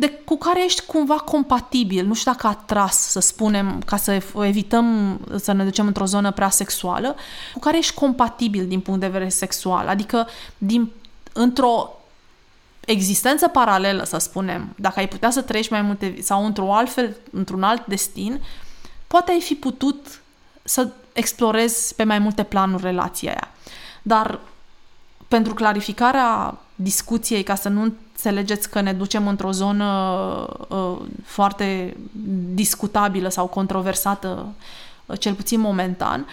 [0.00, 5.18] de, cu care ești cumva compatibil, nu știu dacă atras, să spunem, ca să evităm
[5.36, 7.16] să ne ducem într-o zonă prea sexuală,
[7.52, 9.88] cu care ești compatibil din punct de vedere sexual.
[9.88, 10.26] Adică
[10.58, 10.90] din,
[11.32, 12.00] într-o
[12.80, 17.16] existență paralelă, să spunem, dacă ai putea să trăiești mai multe vi- sau într-o altfel,
[17.32, 18.40] într-un alt destin,
[19.06, 20.20] poate ai fi putut
[20.62, 23.48] să explorezi pe mai multe planuri relația aia.
[24.02, 24.40] Dar
[25.28, 29.86] pentru clarificarea discuției, ca să nu înțelegeți că ne ducem într-o zonă
[30.68, 31.96] uh, foarte
[32.54, 34.52] discutabilă sau controversată,
[35.06, 36.26] uh, cel puțin momentan,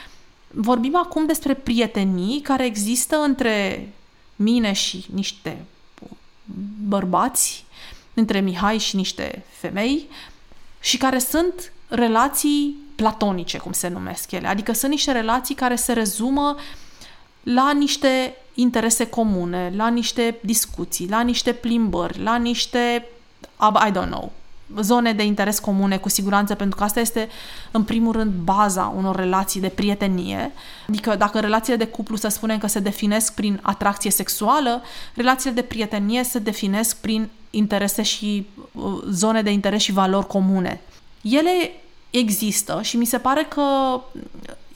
[0.47, 3.89] vorbim acum despre prietenii care există între
[4.35, 5.65] mine și niște
[6.87, 7.65] bărbați,
[8.13, 10.07] între Mihai și niște femei
[10.79, 14.47] și care sunt relații platonice, cum se numesc ele.
[14.47, 16.55] Adică sunt niște relații care se rezumă
[17.43, 23.05] la niște interese comune, la niște discuții, la niște plimbări, la niște,
[23.87, 24.31] I don't know,
[24.79, 27.27] zone de interes comune, cu siguranță, pentru că asta este,
[27.71, 30.51] în primul rând, baza unor relații de prietenie.
[30.87, 34.81] Adică, dacă relațiile de cuplu, să spunem că se definesc prin atracție sexuală,
[35.13, 40.81] relațiile de prietenie se definesc prin interese și uh, zone de interes și valori comune.
[41.21, 41.71] Ele
[42.09, 43.61] există și mi se pare că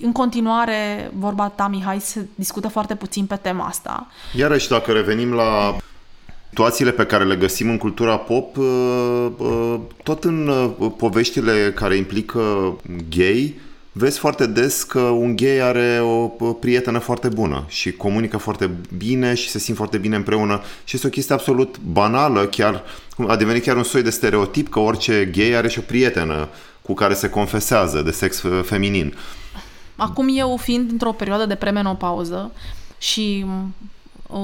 [0.04, 4.08] în continuare, vorba ta, Mihai, se discută foarte puțin pe tema asta.
[4.36, 5.76] Iarăși, dacă revenim la
[6.50, 11.96] situațiile pe care le găsim în cultura pop, uh, uh, tot în uh, poveștile care
[11.96, 12.76] implică
[13.10, 13.60] gay,
[13.92, 16.28] vezi foarte des că un gay are o
[16.60, 21.08] prietenă foarte bună și comunică foarte bine și se simt foarte bine împreună și este
[21.08, 22.84] o chestie absolut banală, chiar
[23.28, 26.50] a devenit chiar un soi de stereotip că orice gay are și o prietenă
[26.82, 29.16] cu care se confesează de sex feminin.
[29.96, 32.52] Acum eu fiind într-o perioadă de premenopauză
[32.98, 33.46] și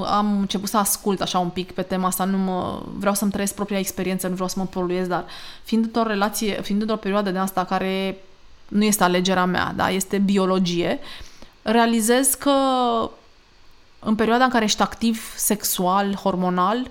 [0.06, 3.54] am început să ascult așa un pic pe tema asta, nu mă, vreau să-mi trăiesc
[3.54, 5.26] propria experiență, nu vreau să mă poluez, dar
[5.64, 8.18] fiind într-o relație, fiind într-o perioadă de asta care
[8.68, 11.00] nu este alegerea mea, da, este biologie,
[11.62, 12.52] realizez că
[14.00, 16.88] în perioada în care ești activ sexual, hormonal,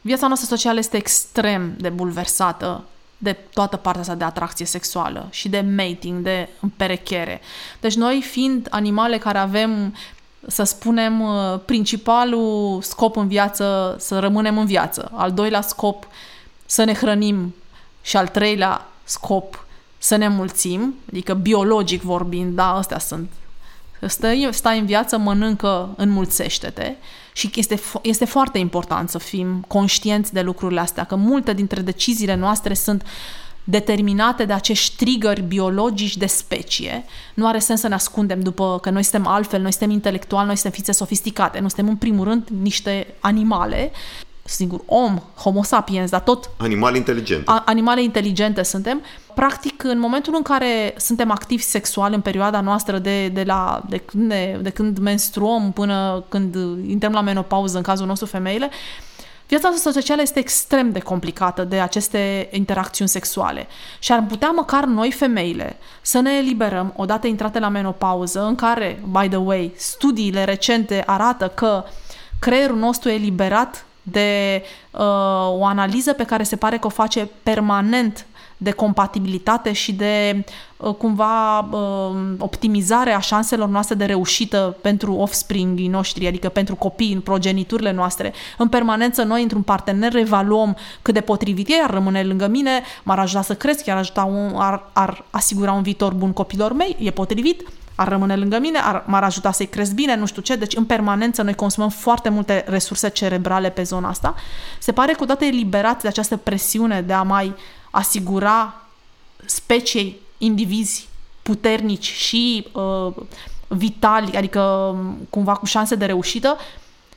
[0.00, 2.84] viața noastră socială este extrem de bulversată
[3.18, 7.40] de toată partea asta de atracție sexuală și de mating, de împerechere.
[7.80, 9.94] Deci noi fiind animale care avem
[10.46, 11.22] să spunem,
[11.64, 16.06] principalul scop în viață să rămânem în viață, al doilea scop
[16.66, 17.54] să ne hrănim
[18.02, 19.66] și al treilea scop
[19.98, 23.30] să ne mulțim, adică biologic vorbind, da, astea sunt.
[24.00, 26.94] Stai, stai în viață, mănâncă, înmulțește-te
[27.36, 32.34] și este, este foarte important să fim conștienți de lucrurile astea, că multe dintre deciziile
[32.34, 33.06] noastre sunt
[33.64, 37.04] determinate de acești triggeri biologici de specie.
[37.34, 40.56] Nu are sens să ne ascundem după că noi suntem altfel, noi suntem intelectuali, noi
[40.56, 41.58] suntem fițe sofisticate.
[41.60, 43.90] Nu suntem în primul rând niște animale
[44.46, 46.50] singur om, homo sapiens, dar tot...
[46.56, 47.50] Animale inteligente.
[47.50, 49.02] A, animale inteligente suntem.
[49.34, 53.96] Practic, în momentul în care suntem activi sexual în perioada noastră de, de, la, de,
[53.96, 56.54] când, ne, de când menstruăm până când
[56.86, 58.70] intrăm la menopauză, în cazul nostru femeile,
[59.48, 63.66] Viața noastră socială este extrem de complicată de aceste interacțiuni sexuale
[63.98, 69.02] și ar putea măcar noi, femeile, să ne eliberăm odată intrate la menopauză, în care,
[69.10, 71.84] by the way, studiile recente arată că
[72.38, 75.00] creierul nostru e eliberat de uh,
[75.58, 78.26] o analiză pe care se pare că o face permanent
[78.56, 80.44] de compatibilitate și de
[80.76, 87.12] uh, cumva uh, optimizare a șanselor noastre de reușită pentru offspringii noștri, adică pentru copii,
[87.12, 88.32] în progeniturile noastre.
[88.58, 93.18] În permanență noi, într-un partener, evaluăm cât de potrivit e, ar rămâne lângă mine, m-ar
[93.18, 97.10] ajuta să cresc, ar, ajuta un, ar, ar asigura un viitor bun copilor mei, e
[97.10, 97.62] potrivit,
[97.96, 100.56] ar rămâne lângă mine, ar, m-ar ajuta să-i cresc bine, nu știu ce.
[100.56, 104.34] Deci, în permanență, noi consumăm foarte multe resurse cerebrale pe zona asta.
[104.78, 107.54] Se pare că odată eliberat de această presiune de a mai
[107.90, 108.74] asigura
[109.44, 111.08] speciei indivizi
[111.42, 113.12] puternici și uh,
[113.68, 116.56] vitali, adică um, cumva cu șanse de reușită,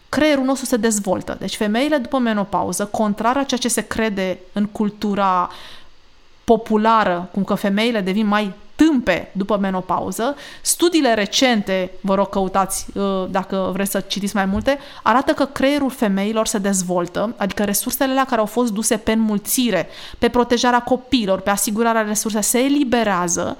[0.10, 1.38] creierul nostru se dezvoltă.
[1.40, 5.50] Deci femeile după menopauză, contrar a ceea ce se crede în cultura
[6.44, 8.54] populară, cum că femeile devin mai
[8.86, 10.36] tâmpe după menopauză.
[10.62, 15.90] Studiile recente, vă rog căutați uh, dacă vreți să citiți mai multe, arată că creierul
[15.90, 19.88] femeilor se dezvoltă, adică resursele la care au fost duse pe înmulțire,
[20.20, 23.58] pe protejarea copiilor, pe asigurarea resurselor, se eliberează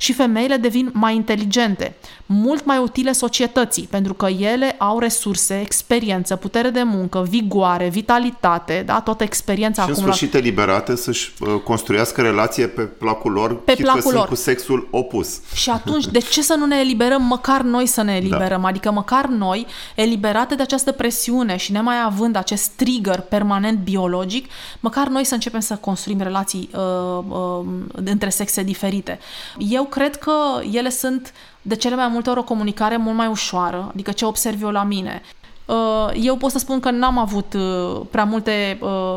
[0.00, 1.94] și femeile devin mai inteligente,
[2.26, 8.82] mult mai utile societății, pentru că ele au resurse, experiență, putere de muncă, vigoare, vitalitate,
[8.86, 9.00] da?
[9.00, 14.12] toată experiența Și în sfârșit eliberate să-și uh, construiască relație pe placul lor, pe placul
[14.12, 14.28] lor.
[14.28, 15.40] cu sexul opus.
[15.54, 18.60] Și atunci, de ce să nu ne eliberăm, măcar noi să ne eliberăm?
[18.60, 18.68] Da.
[18.68, 25.08] Adică măcar noi, eliberate de această presiune și nemai având acest trigger permanent biologic, măcar
[25.08, 27.66] noi să începem să construim relații uh, uh,
[28.04, 29.18] între sexe diferite.
[29.58, 30.32] Eu cred că
[30.72, 31.32] ele sunt
[31.62, 34.82] de cele mai multe ori o comunicare mult mai ușoară, adică ce observ eu la
[34.82, 35.22] mine.
[35.64, 39.16] Uh, eu pot să spun că n-am avut uh, prea multe uh,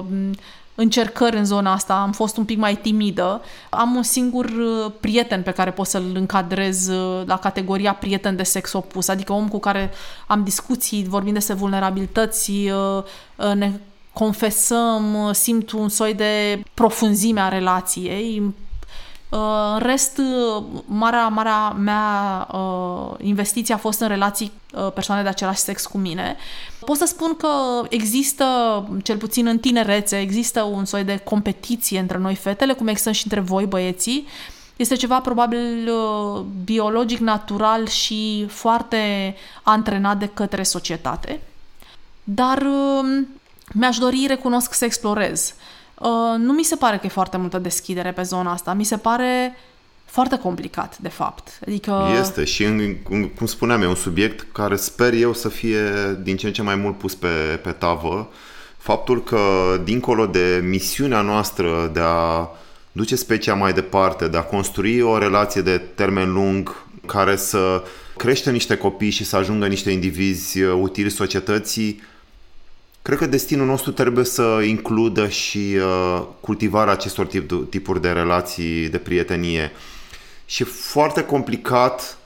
[0.75, 3.41] încercări în zona asta, am fost un pic mai timidă.
[3.69, 4.51] Am un singur
[4.99, 6.89] prieten pe care pot să-l încadrez
[7.25, 9.91] la categoria prieten de sex opus, adică om cu care
[10.27, 12.51] am discuții, vorbim despre vulnerabilități,
[13.55, 13.71] ne
[14.13, 18.53] confesăm, simt un soi de profunzime a relației,
[19.35, 20.21] în rest,
[20.85, 25.97] marea, marea mea uh, investiție a fost în relații uh, persoane de același sex cu
[25.97, 26.35] mine.
[26.85, 27.47] Pot să spun că
[27.89, 28.45] există,
[29.03, 33.23] cel puțin în tinerețe, există un soi de competiție între noi fetele, cum există și
[33.23, 34.27] între voi băieții.
[34.75, 41.41] Este ceva probabil uh, biologic, natural și foarte antrenat de către societate.
[42.23, 43.23] Dar uh,
[43.73, 45.53] mi-aș dori, recunosc, să explorez.
[45.57, 45.72] Uh,
[46.37, 48.73] nu mi se pare că e foarte multă deschidere pe zona asta.
[48.73, 49.55] Mi se pare
[50.05, 51.59] foarte complicat, de fapt.
[51.67, 52.07] Adică...
[52.19, 52.95] Este și, în,
[53.35, 55.79] cum spuneam, e un subiect care sper eu să fie
[56.21, 58.29] din ce în ce mai mult pus pe, pe tavă.
[58.77, 59.39] Faptul că,
[59.83, 62.49] dincolo de misiunea noastră de a
[62.91, 67.83] duce specia mai departe, de a construi o relație de termen lung care să
[68.17, 72.01] crește niște copii și să ajungă niște indivizi utili societății,
[73.03, 78.89] Cred că destinul nostru trebuie să includă și uh, cultivarea acestor tip, tipuri de relații
[78.89, 79.71] de prietenie.
[80.45, 82.17] Și e foarte complicat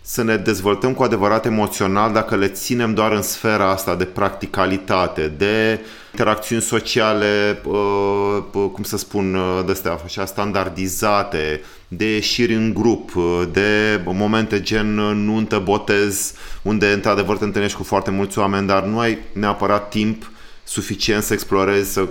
[0.00, 5.28] să ne dezvoltăm cu adevărat emoțional dacă le ținem doar în sfera asta de practicalitate,
[5.28, 12.54] de interacțiuni sociale, uh, uh, cum să spun, uh, de astea așa, standardizate, de ieșiri
[12.54, 13.12] în grup,
[13.52, 16.32] de momente gen nuntă, botez,
[16.62, 20.30] unde într-adevăr te întâlnești cu foarte mulți oameni, dar nu ai neapărat timp
[20.64, 22.08] suficient să explorezi, să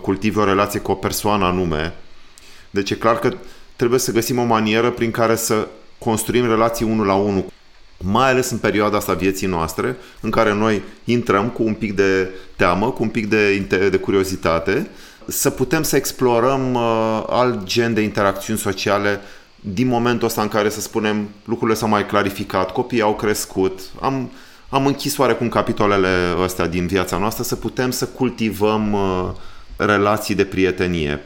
[0.00, 1.94] cultivi o relație cu o persoană anume.
[2.70, 3.32] Deci e clar că
[3.76, 5.68] trebuie să găsim o manieră prin care să
[5.98, 7.44] construim relații unul la unul,
[7.98, 12.28] mai ales în perioada asta vieții noastre, în care noi intrăm cu un pic de
[12.56, 13.58] teamă, cu un pic de,
[13.90, 14.90] de curiozitate,
[15.26, 19.20] să putem să explorăm uh, alt gen de interacțiuni sociale
[19.60, 24.30] din momentul ăsta în care, să spunem, lucrurile s-au mai clarificat, copiii au crescut, am,
[24.68, 26.08] am închis oarecum capitolele
[26.44, 29.30] astea din viața noastră, să putem să cultivăm uh,
[29.76, 31.20] relații de prietenie.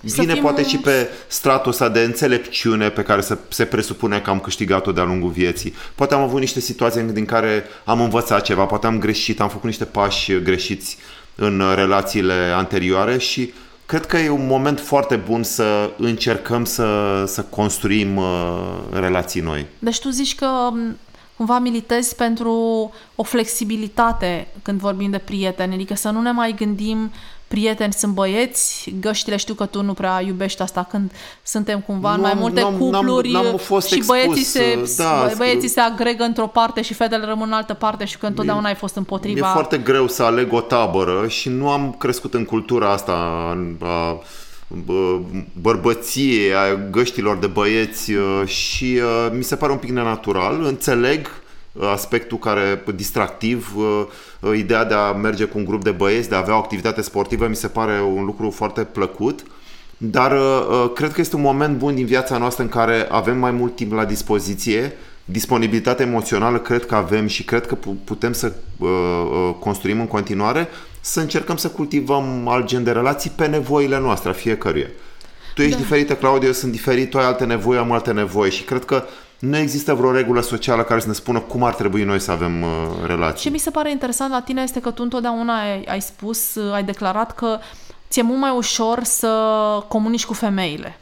[0.00, 4.20] Vine fim poate un- și pe stratul ăsta de înțelepciune pe care se, se presupune
[4.20, 5.74] că am câștigat-o de-a lungul vieții.
[5.94, 9.64] Poate am avut niște situații din care am învățat ceva, poate am greșit, am făcut
[9.64, 10.96] niște pași greșiți
[11.34, 13.52] în uh, relațiile anterioare și
[13.86, 18.24] cred că e un moment foarte bun să încercăm să, să construim uh,
[18.92, 19.66] relații noi.
[19.78, 20.98] Deci tu zici că m,
[21.36, 22.52] cumva militezi pentru
[23.14, 27.12] o flexibilitate când vorbim de prieteni, adică să nu ne mai gândim
[27.52, 32.16] prieteni sunt băieți, găștile știu că tu nu prea iubești asta când suntem cumva în
[32.16, 35.36] Nu mai am- multe n-am- n-am- cupluri n-am fost și expus, băieții se, da, bă-
[35.36, 38.74] băieții se agregă într-o parte și fetele rămân în altă parte și că întotdeauna ai
[38.74, 39.48] fost împotriva.
[39.48, 43.12] E foarte greu să aleg o tabără și nu am crescut în cultura asta
[43.82, 44.18] a
[44.74, 50.64] bă- bărbăției, a găștilor de băieți uh, și uh, mi se pare un pic nenatural.
[50.64, 51.41] Înțeleg uh,
[51.80, 54.04] aspectul care distractiv, uh,
[54.40, 57.02] uh, ideea de a merge cu un grup de băieți, de a avea o activitate
[57.02, 59.44] sportivă, mi se pare un lucru foarte plăcut.
[59.96, 63.38] Dar uh, uh, cred că este un moment bun din viața noastră în care avem
[63.38, 64.92] mai mult timp la dispoziție,
[65.24, 70.06] disponibilitate emoțională cred că avem și cred că pu- putem să uh, uh, construim în
[70.06, 70.68] continuare,
[71.00, 74.88] să încercăm să cultivăm alt gen de relații pe nevoile noastre, a fiecăruia.
[75.54, 75.82] Tu ești da.
[75.82, 79.04] diferită, Claudia, eu sunt diferit, tu ai alte nevoi, am alte nevoi și cred că
[79.42, 82.62] nu există vreo regulă socială care să ne spună cum ar trebui noi să avem
[82.62, 82.68] uh,
[83.06, 83.42] relații.
[83.42, 86.84] Ce mi se pare interesant la tine este că tu întotdeauna ai, ai spus, ai
[86.84, 87.58] declarat că
[88.10, 89.28] ți-e mult mai ușor să
[89.88, 90.98] comunici cu femeile.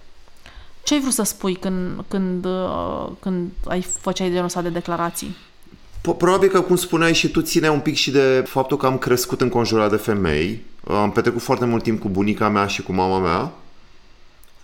[0.82, 5.36] Ce ai vrut să spui când, când, uh, când ai făceai genul ăsta de declarații?
[6.00, 8.98] Po- Probabil că, cum spuneai și tu, ține un pic și de faptul că am
[8.98, 10.64] crescut înconjurat de femei.
[10.88, 13.50] Am petrecut foarte mult timp cu bunica mea și cu mama mea.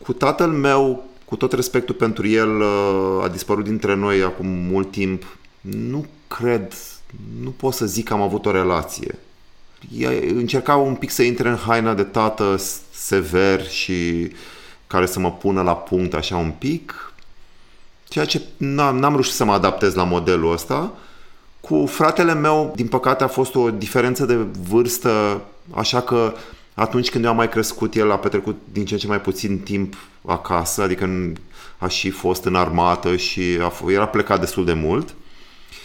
[0.02, 4.90] Cu tatăl meu, cu tot respectul pentru el, uh, a dispărut dintre noi acum mult
[4.90, 5.36] timp.
[5.60, 6.72] Nu cred,
[7.42, 9.18] nu pot să zic că am avut o relație.
[9.96, 14.30] Ea încerca un pic să intre în haina de tată s- sever și
[14.86, 17.12] care să mă pună la punct așa un pic.
[18.08, 20.92] Ceea ce n-am, n-am reușit să mă adaptez la modelul ăsta.
[21.60, 24.34] Cu fratele meu, din păcate, a fost o diferență de
[24.68, 25.40] vârstă,
[25.74, 26.32] așa că
[26.78, 29.58] atunci când eu am mai crescut, el a petrecut din ce în ce mai puțin
[29.58, 29.94] timp
[30.26, 31.32] acasă, adică nu-
[31.78, 35.14] a și fost în armată și a f- era plecat destul de mult.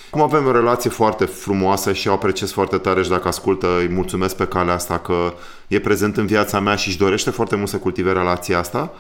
[0.10, 3.90] Cum avem o relație foarte frumoasă și o apreciez foarte tare și dacă ascultă îi
[3.90, 5.34] mulțumesc pe calea asta că
[5.68, 8.94] e prezent în viața mea și își dorește foarte mult să cultive relația asta.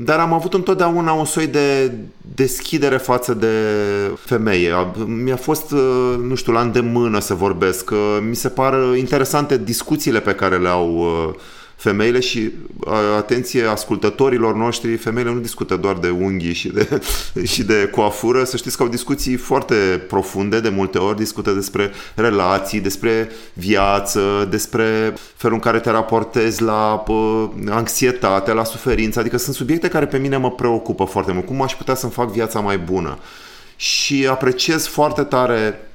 [0.00, 1.92] Dar am avut întotdeauna un soi de
[2.34, 3.52] deschidere față de
[4.24, 4.72] femeie.
[4.72, 7.90] A- Mi-a fost, uh, nu știu, la îndemână să vorbesc.
[7.90, 11.34] Uh, Mi se par interesante discuțiile pe care le au uh,
[11.78, 17.00] femeile și, uh, atenție, ascultătorilor noștri, femeile nu discută doar de unghii și de,
[17.52, 18.44] și de coafură.
[18.44, 19.74] Să știți că au discuții foarte
[20.08, 26.62] profunde, de multe ori discută despre relații, despre viață, despre felul în care te raportezi
[26.62, 29.18] la uh, anxietate, la suferință.
[29.20, 31.46] Adică sunt subiecte care pe mine mă preocupă foarte mult.
[31.46, 33.18] Cum aș putea să-mi fac viața mai bună?
[33.76, 35.87] Și apreciez foarte tare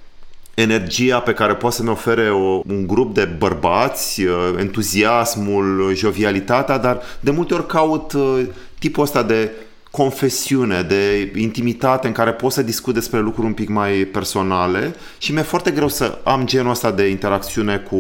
[0.54, 7.02] energia pe care poate să-mi ofere o, un grup de bărbați, uh, entuziasmul, jovialitatea, dar
[7.20, 8.46] de multe ori caut uh,
[8.80, 9.52] tipul ăsta de
[9.92, 15.32] confesiune, de intimitate în care pot să discut despre lucruri un pic mai personale și
[15.32, 17.98] mi-e foarte greu să am genul ăsta de interacțiune cu,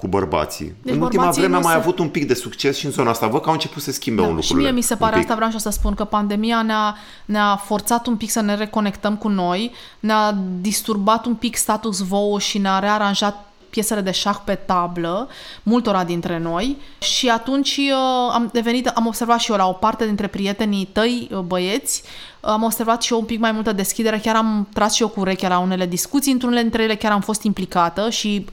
[0.00, 0.74] cu bărbații.
[0.82, 2.86] Deci în ultima bărbații vreme am nu mai se- avut un pic de succes și
[2.86, 3.26] în zona asta.
[3.26, 4.46] Văd că au început să schimbe un Da, lucru.
[4.48, 8.06] și mie mi se pare asta, vreau și să spun, că pandemia ne-a, ne-a forțat
[8.06, 12.78] un pic să ne reconectăm cu noi, ne-a disturbat un pic status quo și ne-a
[12.78, 15.28] rearanjat piesele de șah pe tablă,
[15.62, 20.06] multora dintre noi și atunci uh, am devenit, am observat și eu la o parte
[20.06, 22.02] dintre prietenii tăi uh, băieți,
[22.40, 25.08] uh, am observat și eu un pic mai multă deschidere, chiar am tras și eu
[25.08, 28.52] cu urechea la unele discuții, într-unele dintre ele chiar am fost implicată și uh,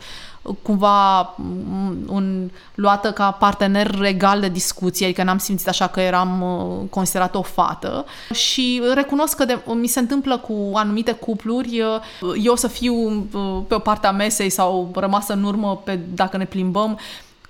[0.61, 6.41] cumva m, un, luată ca partener egal de discuție, adică n-am simțit așa că eram
[6.41, 8.05] uh, considerată o fată.
[8.33, 13.61] Și recunosc că de, mi se întâmplă cu anumite cupluri uh, eu să fiu uh,
[13.67, 16.99] pe o parte a mesei sau rămasă în urmă pe, dacă ne plimbăm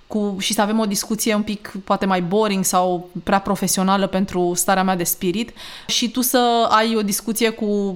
[0.07, 4.51] cu, și să avem o discuție un pic poate mai boring sau prea profesională pentru
[4.55, 5.51] starea mea de spirit.
[5.87, 7.95] Și tu să ai o discuție cu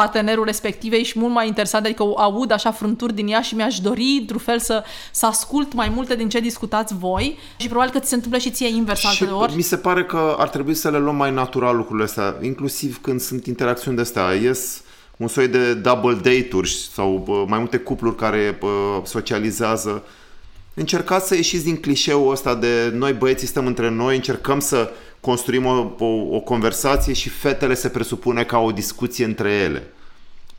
[0.00, 4.16] partenerul respectiv ești mult mai interesant, adică aud așa frânturi din ea și mi-aș dori,
[4.20, 8.08] într-un fel, să, să ascult mai multe din ce discutați voi și probabil că ți
[8.08, 9.54] se întâmplă și ție invers Și alte ori.
[9.54, 13.20] mi se pare că ar trebui să le luăm mai natural lucrurile astea, inclusiv când
[13.20, 14.32] sunt interacțiuni de astea.
[14.32, 14.82] Ies
[15.16, 20.02] un soi de double date-uri sau bă, mai multe cupluri care bă, socializează.
[20.78, 25.66] Încercați să ieșiți din clișeul ăsta de noi băieții stăm între noi, încercăm să construim
[25.66, 29.92] o, o, o conversație și fetele se presupune ca o discuție între ele.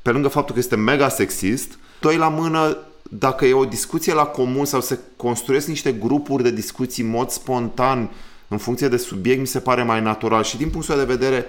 [0.02, 2.78] Pe lângă faptul că este mega sexist, doi la mână
[3.10, 7.30] dacă e o discuție la comun sau se construiesc niște grupuri de discuții în mod
[7.30, 8.10] spontan
[8.48, 11.46] în funcție de subiect, mi se pare mai natural și din punctul de vedere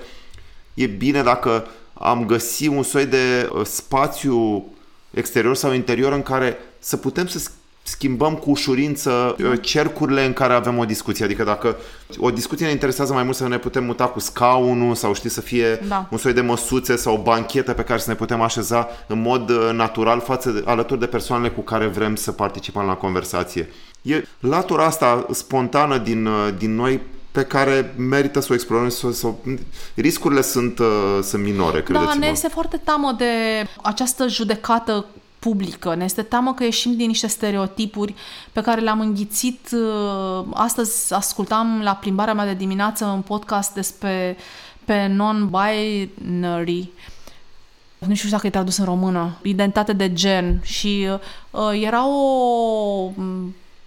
[0.75, 4.65] e bine dacă am găsit un soi de uh, spațiu
[5.11, 7.51] exterior sau interior în care să putem să
[7.91, 11.25] schimbăm cu ușurință uh, cercurile în care avem o discuție.
[11.25, 11.77] Adică dacă
[12.19, 15.41] o discuție ne interesează mai mult să ne putem muta cu scaunul sau știi să
[15.41, 16.09] fie da.
[16.11, 19.51] un soi de măsuțe sau o banchetă pe care să ne putem așeza în mod
[19.51, 23.69] uh, natural față de, alături de persoanele cu care vrem să participăm la conversație.
[24.03, 26.29] E latura asta spontană din,
[26.59, 27.01] din noi
[27.33, 28.89] pe care merită să o explorăm.
[28.89, 29.29] Să, să,
[29.95, 32.11] riscurile sunt, uh, sunt minore, credeți-mă.
[32.13, 33.25] Da, ne este foarte teamă de
[33.83, 35.07] această judecată
[35.49, 35.95] publică.
[35.95, 38.15] Ne este teamă că ieșim din niște stereotipuri
[38.53, 39.69] pe care le-am înghițit.
[39.73, 44.37] Uh, astăzi ascultam la plimbarea mea de dimineață un podcast despre
[44.85, 46.89] pe non-binary
[48.07, 51.09] nu știu dacă e tradus în română, identitate de gen și
[51.51, 53.11] uh, era o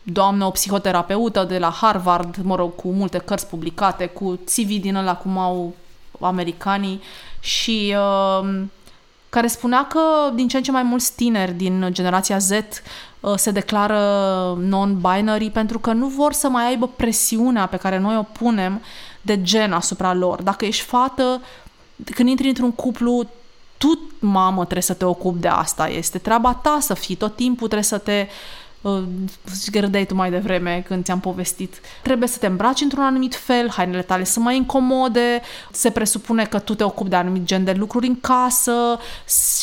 [0.03, 4.95] doamnă, o psihoterapeută de la Harvard, mă rog, cu multe cărți publicate, cu CV din
[4.95, 5.73] ăla cum au
[6.19, 7.01] americanii
[7.39, 8.63] și uh,
[9.31, 9.99] care spunea că
[10.33, 13.99] din ce în ce mai mulți tineri din generația Z uh, se declară
[14.59, 18.81] non-binary pentru că nu vor să mai aibă presiunea pe care noi o punem
[19.21, 20.41] de gen asupra lor.
[20.41, 21.41] Dacă ești fată,
[22.15, 23.29] când intri într-un cuplu,
[23.77, 25.87] tu, mamă, trebuie să te ocupi de asta.
[25.87, 28.60] Este treaba ta să fii, tot timpul trebuie să te uh,
[29.71, 31.81] gârdeai tu mai devreme când ți-am povestit.
[32.01, 36.59] Trebuie să te îmbraci într-un anumit fel, hainele tale sunt mai incomode, se presupune că
[36.59, 38.99] tu te ocupi de anumit gen de lucruri în casă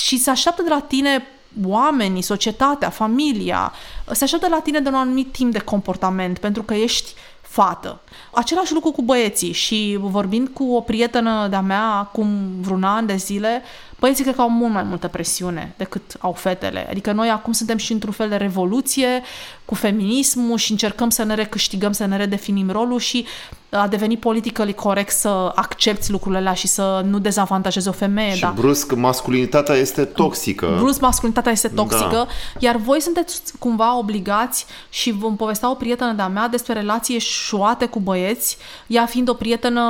[0.01, 1.27] și se așteaptă de la tine
[1.65, 3.73] oamenii, societatea, familia,
[4.11, 8.01] se așteaptă de la tine de un anumit timp de comportament pentru că ești fată.
[8.33, 12.29] Același lucru cu băieții și vorbind cu o prietenă de-a mea acum
[12.61, 13.63] vreun an de zile,
[13.99, 16.87] Băieții cred că au mult mai multă presiune decât au fetele.
[16.91, 19.23] Adică noi acum suntem și într-un fel de revoluție
[19.65, 23.27] cu feminismul și încercăm să ne recâștigăm, să ne redefinim rolul și
[23.71, 28.35] a devenit politically corect să accepti lucrurile alea și să nu dezavantajezi o femeie.
[28.35, 28.53] Și da.
[28.57, 30.77] brusc masculinitatea este toxică.
[30.79, 32.27] Brusc masculinitatea este toxică, da.
[32.59, 37.87] iar voi sunteți cumva obligați și vom povestea o prietenă de-a mea despre relații eșuate
[37.87, 38.57] cu băieți,
[38.87, 39.83] ea fiind o prietenă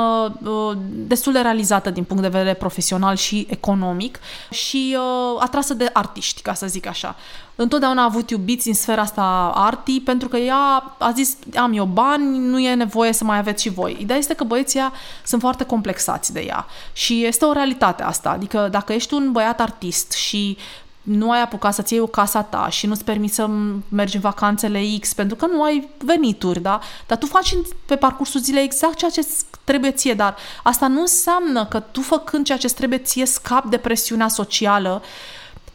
[0.43, 4.19] uh, destul de realizată din punct de vedere profesional și economic
[4.49, 7.15] și uh, atrasă de artiști, ca să zic așa
[7.61, 11.85] întotdeauna a avut iubiți în sfera asta artii, pentru că ea a zis, am eu
[11.85, 13.97] bani, nu e nevoie să mai aveți și voi.
[13.99, 14.91] Ideea este că băieții
[15.25, 18.29] sunt foarte complexați de ea și este o realitate asta.
[18.29, 20.57] Adică dacă ești un băiat artist și
[21.01, 23.49] nu ai apucat să-ți iei o casa ta și nu-ți permiți să
[23.89, 26.79] mergi în vacanțele X pentru că nu ai venituri, da?
[27.07, 27.55] Dar tu faci
[27.85, 29.27] pe parcursul zilei exact ceea ce
[29.63, 33.77] trebuie ție, dar asta nu înseamnă că tu făcând ceea ce trebuie ție scap de
[33.77, 35.01] presiunea socială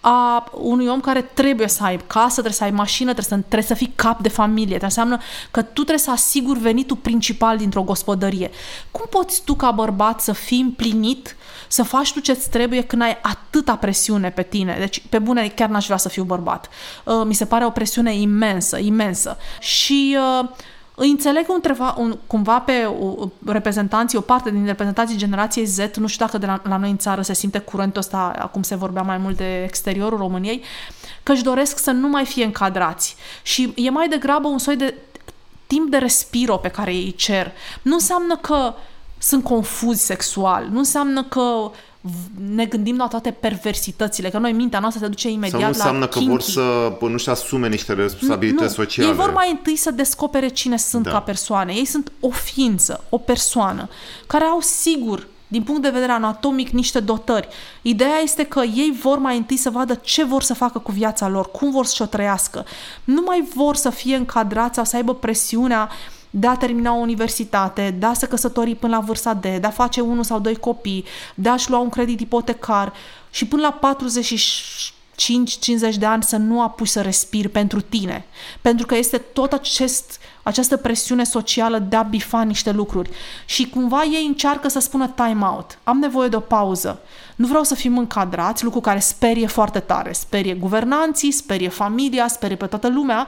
[0.06, 3.68] a unui om care trebuie să ai casă, trebuie să ai mașină, trebuie să, trebuie
[3.68, 4.74] să fii cap de familie.
[4.74, 5.18] Asta înseamnă
[5.50, 8.50] că tu trebuie să asiguri venitul principal dintr-o gospodărie.
[8.90, 11.36] Cum poți tu ca bărbat să fii împlinit,
[11.68, 14.76] să faci tu ce-ți trebuie când ai atâta presiune pe tine?
[14.78, 16.68] Deci, pe bune, chiar n-aș vrea să fiu bărbat.
[17.04, 19.36] Uh, mi se pare o presiune imensă, imensă.
[19.60, 20.16] Și...
[20.40, 20.48] Uh,
[20.94, 26.06] îi înțeleg întreva, un, cumva pe o, reprezentanții, o parte din reprezentanții generației Z, nu
[26.06, 29.02] știu dacă de la, la noi în țară se simte curentul ăsta, acum se vorbea
[29.02, 30.62] mai mult de exteriorul României,
[31.22, 33.16] că își doresc să nu mai fie încadrați.
[33.42, 34.94] Și e mai degrabă un soi de
[35.66, 37.52] timp de respiro pe care ei cer.
[37.82, 38.74] Nu înseamnă că
[39.18, 41.70] sunt confuzi sexual, nu înseamnă că
[42.54, 45.98] ne gândim la toate perversitățile, că noi mintea noastră se duce imediat Sau nu înseamnă
[45.98, 49.08] la că vor să nu-și asume niște responsabilități nu, sociale.
[49.08, 51.10] Ei vor mai întâi să descopere cine sunt da.
[51.10, 51.72] ca persoane.
[51.72, 53.88] Ei sunt o ființă, o persoană,
[54.26, 57.48] care au sigur din punct de vedere anatomic, niște dotări.
[57.82, 61.28] Ideea este că ei vor mai întâi să vadă ce vor să facă cu viața
[61.28, 62.64] lor, cum vor să o trăiască.
[63.04, 65.90] Nu mai vor să fie încadrați sau să aibă presiunea
[66.36, 69.70] de a termina o universitate, de a se căsători până la vârsta de, de a
[69.70, 71.04] face unul sau doi copii,
[71.34, 72.92] de a-și lua un credit ipotecar
[73.30, 74.52] și până la 40
[75.14, 78.26] 5-50 de ani să nu apuci să respiri pentru tine.
[78.60, 83.10] Pentru că este tot acest, această presiune socială de a bifa niște lucruri.
[83.44, 85.78] Și cumva ei încearcă să spună time out.
[85.84, 87.00] Am nevoie de o pauză.
[87.36, 90.12] Nu vreau să fim încadrați, lucru care sperie foarte tare.
[90.12, 93.26] Sperie guvernanții, sperie familia, sperie pe toată lumea,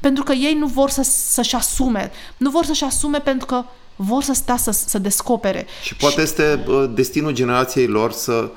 [0.00, 2.10] pentru că ei nu vor să, să-și asume.
[2.36, 3.64] Nu vor să-și asume pentru că
[3.96, 5.66] vor să stea să, să descopere.
[5.82, 6.20] Și poate și...
[6.20, 6.64] este
[6.94, 8.50] destinul generației lor să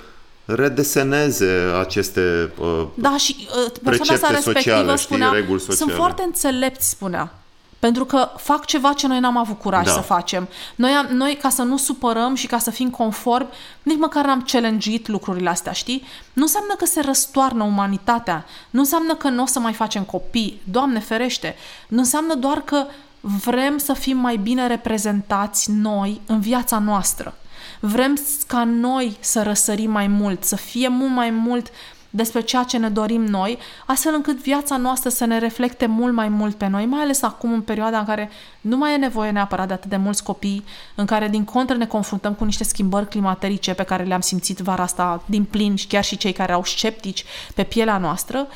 [0.56, 3.36] redeseneze aceste uh, Da, și
[3.66, 5.78] uh, persoana asta respectivă spunea, reguli sociale.
[5.78, 7.36] sunt foarte înțelepți, spunea.
[7.80, 9.92] Pentru că fac ceva ce noi n-am avut curaj Da.
[9.92, 10.48] să facem.
[10.76, 13.50] Noi, am, noi, ca să nu supărăm și ca să fim conform,
[13.84, 16.04] nici măcar n-am challenge lucrurile astea, știi?
[16.34, 18.46] Nu înseamnă că se răstoarnă umanitatea.
[18.70, 20.62] Nu înseamnă că nu o să mai facem copii.
[20.64, 21.56] Doamne ferește!
[21.88, 22.86] Nu înseamnă doar că
[23.20, 27.36] vrem să fim mai bine reprezentați noi în viața noastră.
[27.84, 31.68] Vrem s- ca noi să răsărim mai mult, să fie mult mai mult
[32.14, 36.30] despre ceea ce ne dorim noi, astfel încât viața noastră să ne reflecte mult mai
[36.30, 38.30] mult pe noi, mai ales acum în perioada în care
[38.62, 40.64] nu mai e nevoie neapărat de atât de mulți copii,
[40.96, 44.84] în care din contră ne confruntăm cu niște schimbări climaterice pe care le-am simțit vara
[44.84, 47.26] asta din plin și chiar și cei care au sceptici
[47.56, 48.48] pe pielea noastră,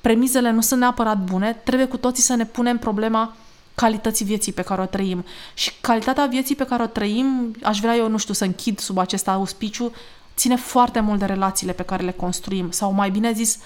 [0.00, 3.36] premizele nu sunt neapărat bune, trebuie cu toții să ne punem problema
[3.74, 5.24] calității vieții pe care o trăim.
[5.54, 8.98] Și calitatea vieții pe care o trăim, aș vrea eu, nu știu, să închid sub
[8.98, 9.92] acest auspiciu,
[10.36, 12.70] ține foarte mult de relațiile pe care le construim.
[12.70, 13.58] Sau mai bine zis,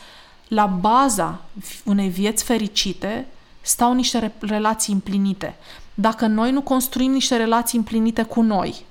[0.48, 1.40] la baza
[1.84, 3.26] unei vieți fericite
[3.60, 5.56] stau niște re- relații împlinite.
[5.94, 8.86] Dacă noi nu construim niște relații împlinite cu noi,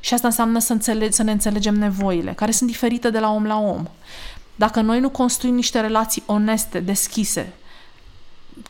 [0.00, 3.44] și asta înseamnă să, înțele- să ne înțelegem nevoile, care sunt diferite de la om
[3.44, 3.86] la om.
[4.56, 7.52] Dacă noi nu construim niște relații oneste, deschise,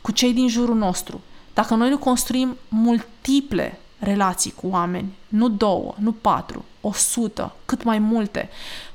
[0.01, 1.21] cu cei din jurul nostru,
[1.55, 7.83] dacă noi nu construim multiple relații cu oameni, nu două, nu patru, o sută, cât
[7.83, 8.49] mai multe,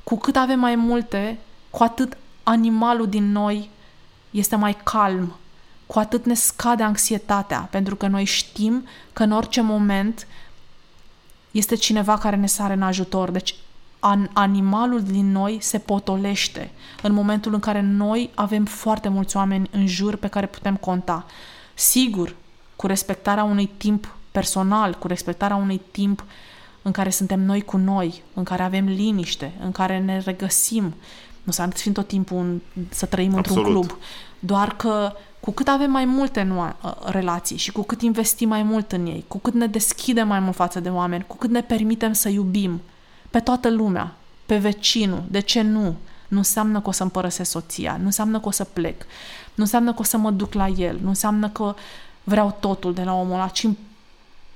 [0.05, 1.39] cu cât avem mai multe,
[1.71, 3.71] cu atât animalul din noi
[4.31, 5.37] este mai calm,
[5.87, 10.27] cu atât ne scade anxietatea, pentru că noi știm că în orice moment
[11.51, 13.31] este cineva care ne sare în ajutor.
[13.31, 13.55] Deci
[13.99, 16.71] an, animalul din noi se potolește
[17.03, 21.27] în momentul în care noi avem foarte mulți oameni în jur pe care putem conta.
[21.75, 22.37] Sigur,
[22.81, 26.24] cu respectarea unui timp personal, cu respectarea unui timp
[26.83, 30.83] în care suntem noi cu noi, în care avem liniște, în care ne regăsim.
[30.83, 33.87] Nu înseamnă să fim tot timpul un, să trăim într-un Absolut.
[33.87, 33.99] club.
[34.39, 38.62] Doar că cu cât avem mai multe nua- uh, relații și cu cât investim mai
[38.62, 41.62] mult în ei, cu cât ne deschidem mai mult față de oameni, cu cât ne
[41.62, 42.81] permitem să iubim
[43.31, 44.14] pe toată lumea,
[44.47, 45.95] pe vecinul, de ce nu?
[46.28, 49.03] Nu înseamnă că o să-mi părăsesc soția, nu înseamnă că o să plec,
[49.55, 51.74] nu înseamnă că o să mă duc la el, nu înseamnă că
[52.31, 53.78] vreau totul de la omul ăla, ci îmi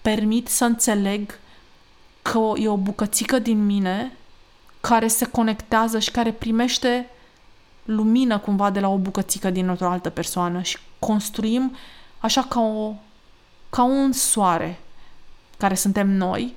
[0.03, 1.39] permit să înțeleg
[2.23, 4.13] că o- e o bucățică din mine
[4.81, 7.09] care se conectează și care primește
[7.85, 11.77] lumină cumva de la o bucățică din o altă persoană și construim
[12.19, 12.95] așa ca, o,
[13.71, 14.79] ca un soare
[15.59, 16.55] care suntem noi,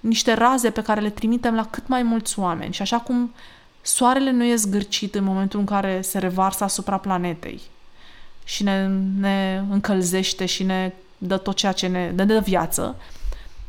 [0.00, 2.72] niște raze pe care le trimitem la cât mai mulți oameni.
[2.72, 3.34] Și așa cum
[3.82, 7.60] soarele nu e zgârcit în momentul în care se revarsă asupra planetei
[8.48, 8.88] și ne,
[9.18, 12.96] ne încălzește și ne dă tot ceea ce ne dă de viață,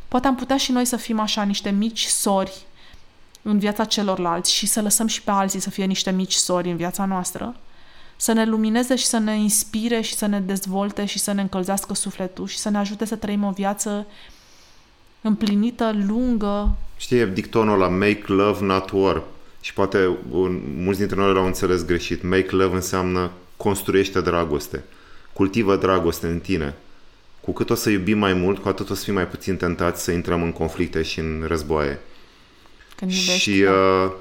[0.07, 2.65] poate am putea și noi să fim așa niște mici sori
[3.41, 6.75] în viața celorlalți și să lăsăm și pe alții să fie niște mici sori în
[6.75, 7.55] viața noastră,
[8.15, 11.93] să ne lumineze și să ne inspire și să ne dezvolte și să ne încălzească
[11.93, 14.05] sufletul și să ne ajute să trăim o viață
[15.21, 16.75] împlinită, lungă.
[16.97, 19.23] Știi, e dictonul la make love, not war.
[19.61, 22.23] Și poate un, mulți dintre noi l-au înțeles greșit.
[22.23, 23.31] Make love înseamnă
[23.63, 24.83] construiește dragoste.
[25.33, 26.75] Cultivă dragoste în tine.
[27.41, 30.03] Cu cât o să iubim mai mult, cu atât o să fim mai puțin tentați
[30.03, 31.99] să intrăm în conflicte și în războaie.
[32.95, 33.71] Când iubești, Și da.
[33.71, 34.11] uh,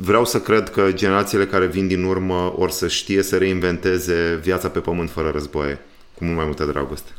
[0.00, 4.68] vreau să cred că generațiile care vin din urmă or să știe să reinventeze viața
[4.68, 5.80] pe pământ fără războaie,
[6.14, 7.10] cu mult mai multă dragoste.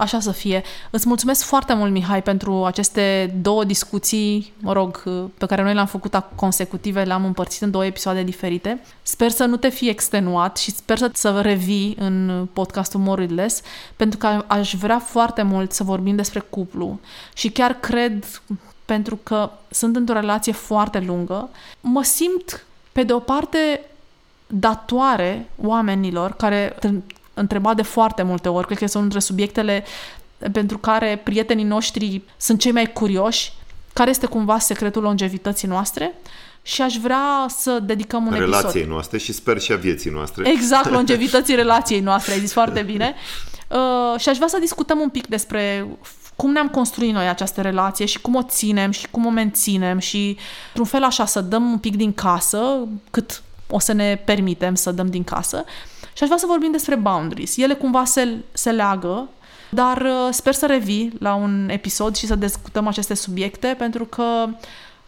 [0.00, 0.62] Așa să fie.
[0.90, 5.02] Îți mulțumesc foarte mult, Mihai, pentru aceste două discuții, mă rog,
[5.38, 8.82] pe care noi le-am făcut ac- consecutive, le-am împărțit în două episoade diferite.
[9.02, 13.34] Sper să nu te fii extenuat și sper să, să revii în podcastul More with
[13.34, 13.62] Less,
[13.96, 17.00] pentru că aș vrea foarte mult să vorbim despre cuplu
[17.34, 18.42] și chiar cred,
[18.84, 21.48] pentru că sunt într-o relație foarte lungă,
[21.80, 23.80] mă simt, pe de o parte,
[24.46, 26.76] datoare oamenilor care
[27.34, 29.84] te întreba de foarte multe ori, cred că sunt între subiectele
[30.52, 33.52] pentru care prietenii noștri sunt cei mai curioși,
[33.92, 36.14] care este cumva secretul longevității noastre
[36.62, 38.88] și aș vrea să dedicăm un Relației episod.
[38.88, 40.48] noastre și sper și a vieții noastre.
[40.48, 43.14] Exact, longevității relației noastre, ai zis foarte bine.
[43.68, 45.86] Uh, și aș vrea să discutăm un pic despre
[46.36, 50.36] cum ne-am construit noi această relație și cum o ținem și cum o menținem și,
[50.66, 54.92] într-un fel așa, să dăm un pic din casă, cât o să ne permitem să
[54.92, 55.64] dăm din casă.
[56.12, 57.56] Și aș vrea să vorbim despre boundaries.
[57.56, 59.28] Ele cumva se, se leagă,
[59.70, 64.46] dar uh, sper să revii la un episod și să discutăm aceste subiecte, pentru că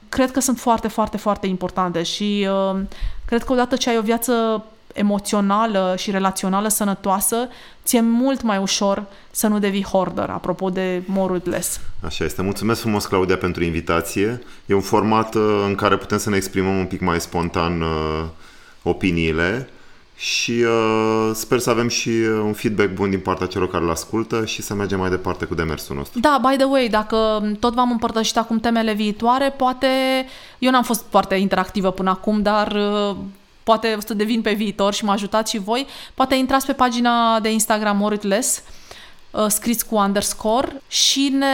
[0.09, 2.81] cred că sunt foarte, foarte, foarte importante și uh,
[3.25, 7.49] cred că odată ce ai o viață emoțională și relațională sănătoasă,
[7.85, 11.81] ți-e mult mai ușor să nu devii hoarder, apropo de more with less.
[12.01, 12.43] Așa este.
[12.43, 14.43] Mulțumesc frumos, Claudia, pentru invitație.
[14.67, 18.25] E un format uh, în care putem să ne exprimăm un pic mai spontan uh,
[18.83, 19.69] opiniile
[20.23, 23.91] și uh, sper să avem și uh, un feedback bun din partea celor care îl
[23.91, 26.21] ascultă și să mergem mai departe cu demersul nostru.
[26.21, 29.87] Da, by the way, dacă tot v-am împărtășit acum temele viitoare, poate...
[30.59, 33.17] Eu n-am fost foarte interactivă până acum, dar uh,
[33.63, 35.87] poate o să devin pe viitor și mă ajutați și voi.
[36.15, 38.63] Poate intrați pe pagina de Instagram Moritless,
[39.31, 41.47] uh, scris cu underscore și ne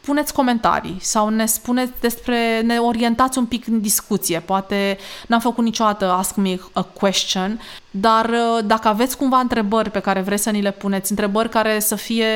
[0.00, 4.40] puneți comentarii sau ne spuneți despre, ne orientați un pic în discuție.
[4.40, 10.00] Poate n-am făcut niciodată Ask Me a Question, dar uh, dacă aveți cumva întrebări pe
[10.00, 12.26] care vreți să ni le puneți, întrebări care să fie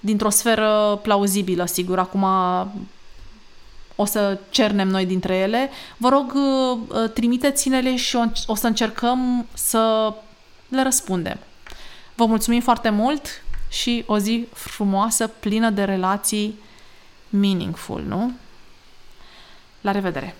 [0.00, 2.26] dintr-o sferă plauzibilă, sigur, acum
[3.96, 9.46] o să cernem noi dintre ele, vă rog, uh, uh, trimiteți-ne-le și o să încercăm
[9.54, 10.14] să
[10.68, 11.38] le răspundem.
[12.14, 13.43] Vă mulțumim foarte mult
[13.74, 16.58] și o zi frumoasă, plină de relații
[17.28, 18.32] meaningful, nu?
[19.80, 20.34] La revedere!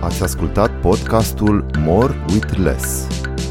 [0.00, 3.06] Ați ascultat podcastul More with Less.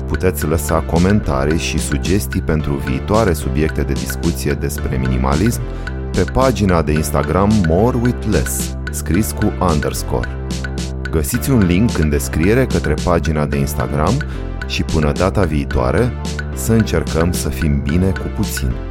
[0.07, 5.61] Puteți lăsa comentarii și sugestii pentru viitoare subiecte de discuție despre minimalism
[6.11, 10.47] pe pagina de Instagram More with Less, scris cu underscore.
[11.11, 14.17] Găsiți un link în descriere către pagina de Instagram
[14.67, 16.11] și până data viitoare
[16.53, 18.86] să încercăm să fim bine cu puțin.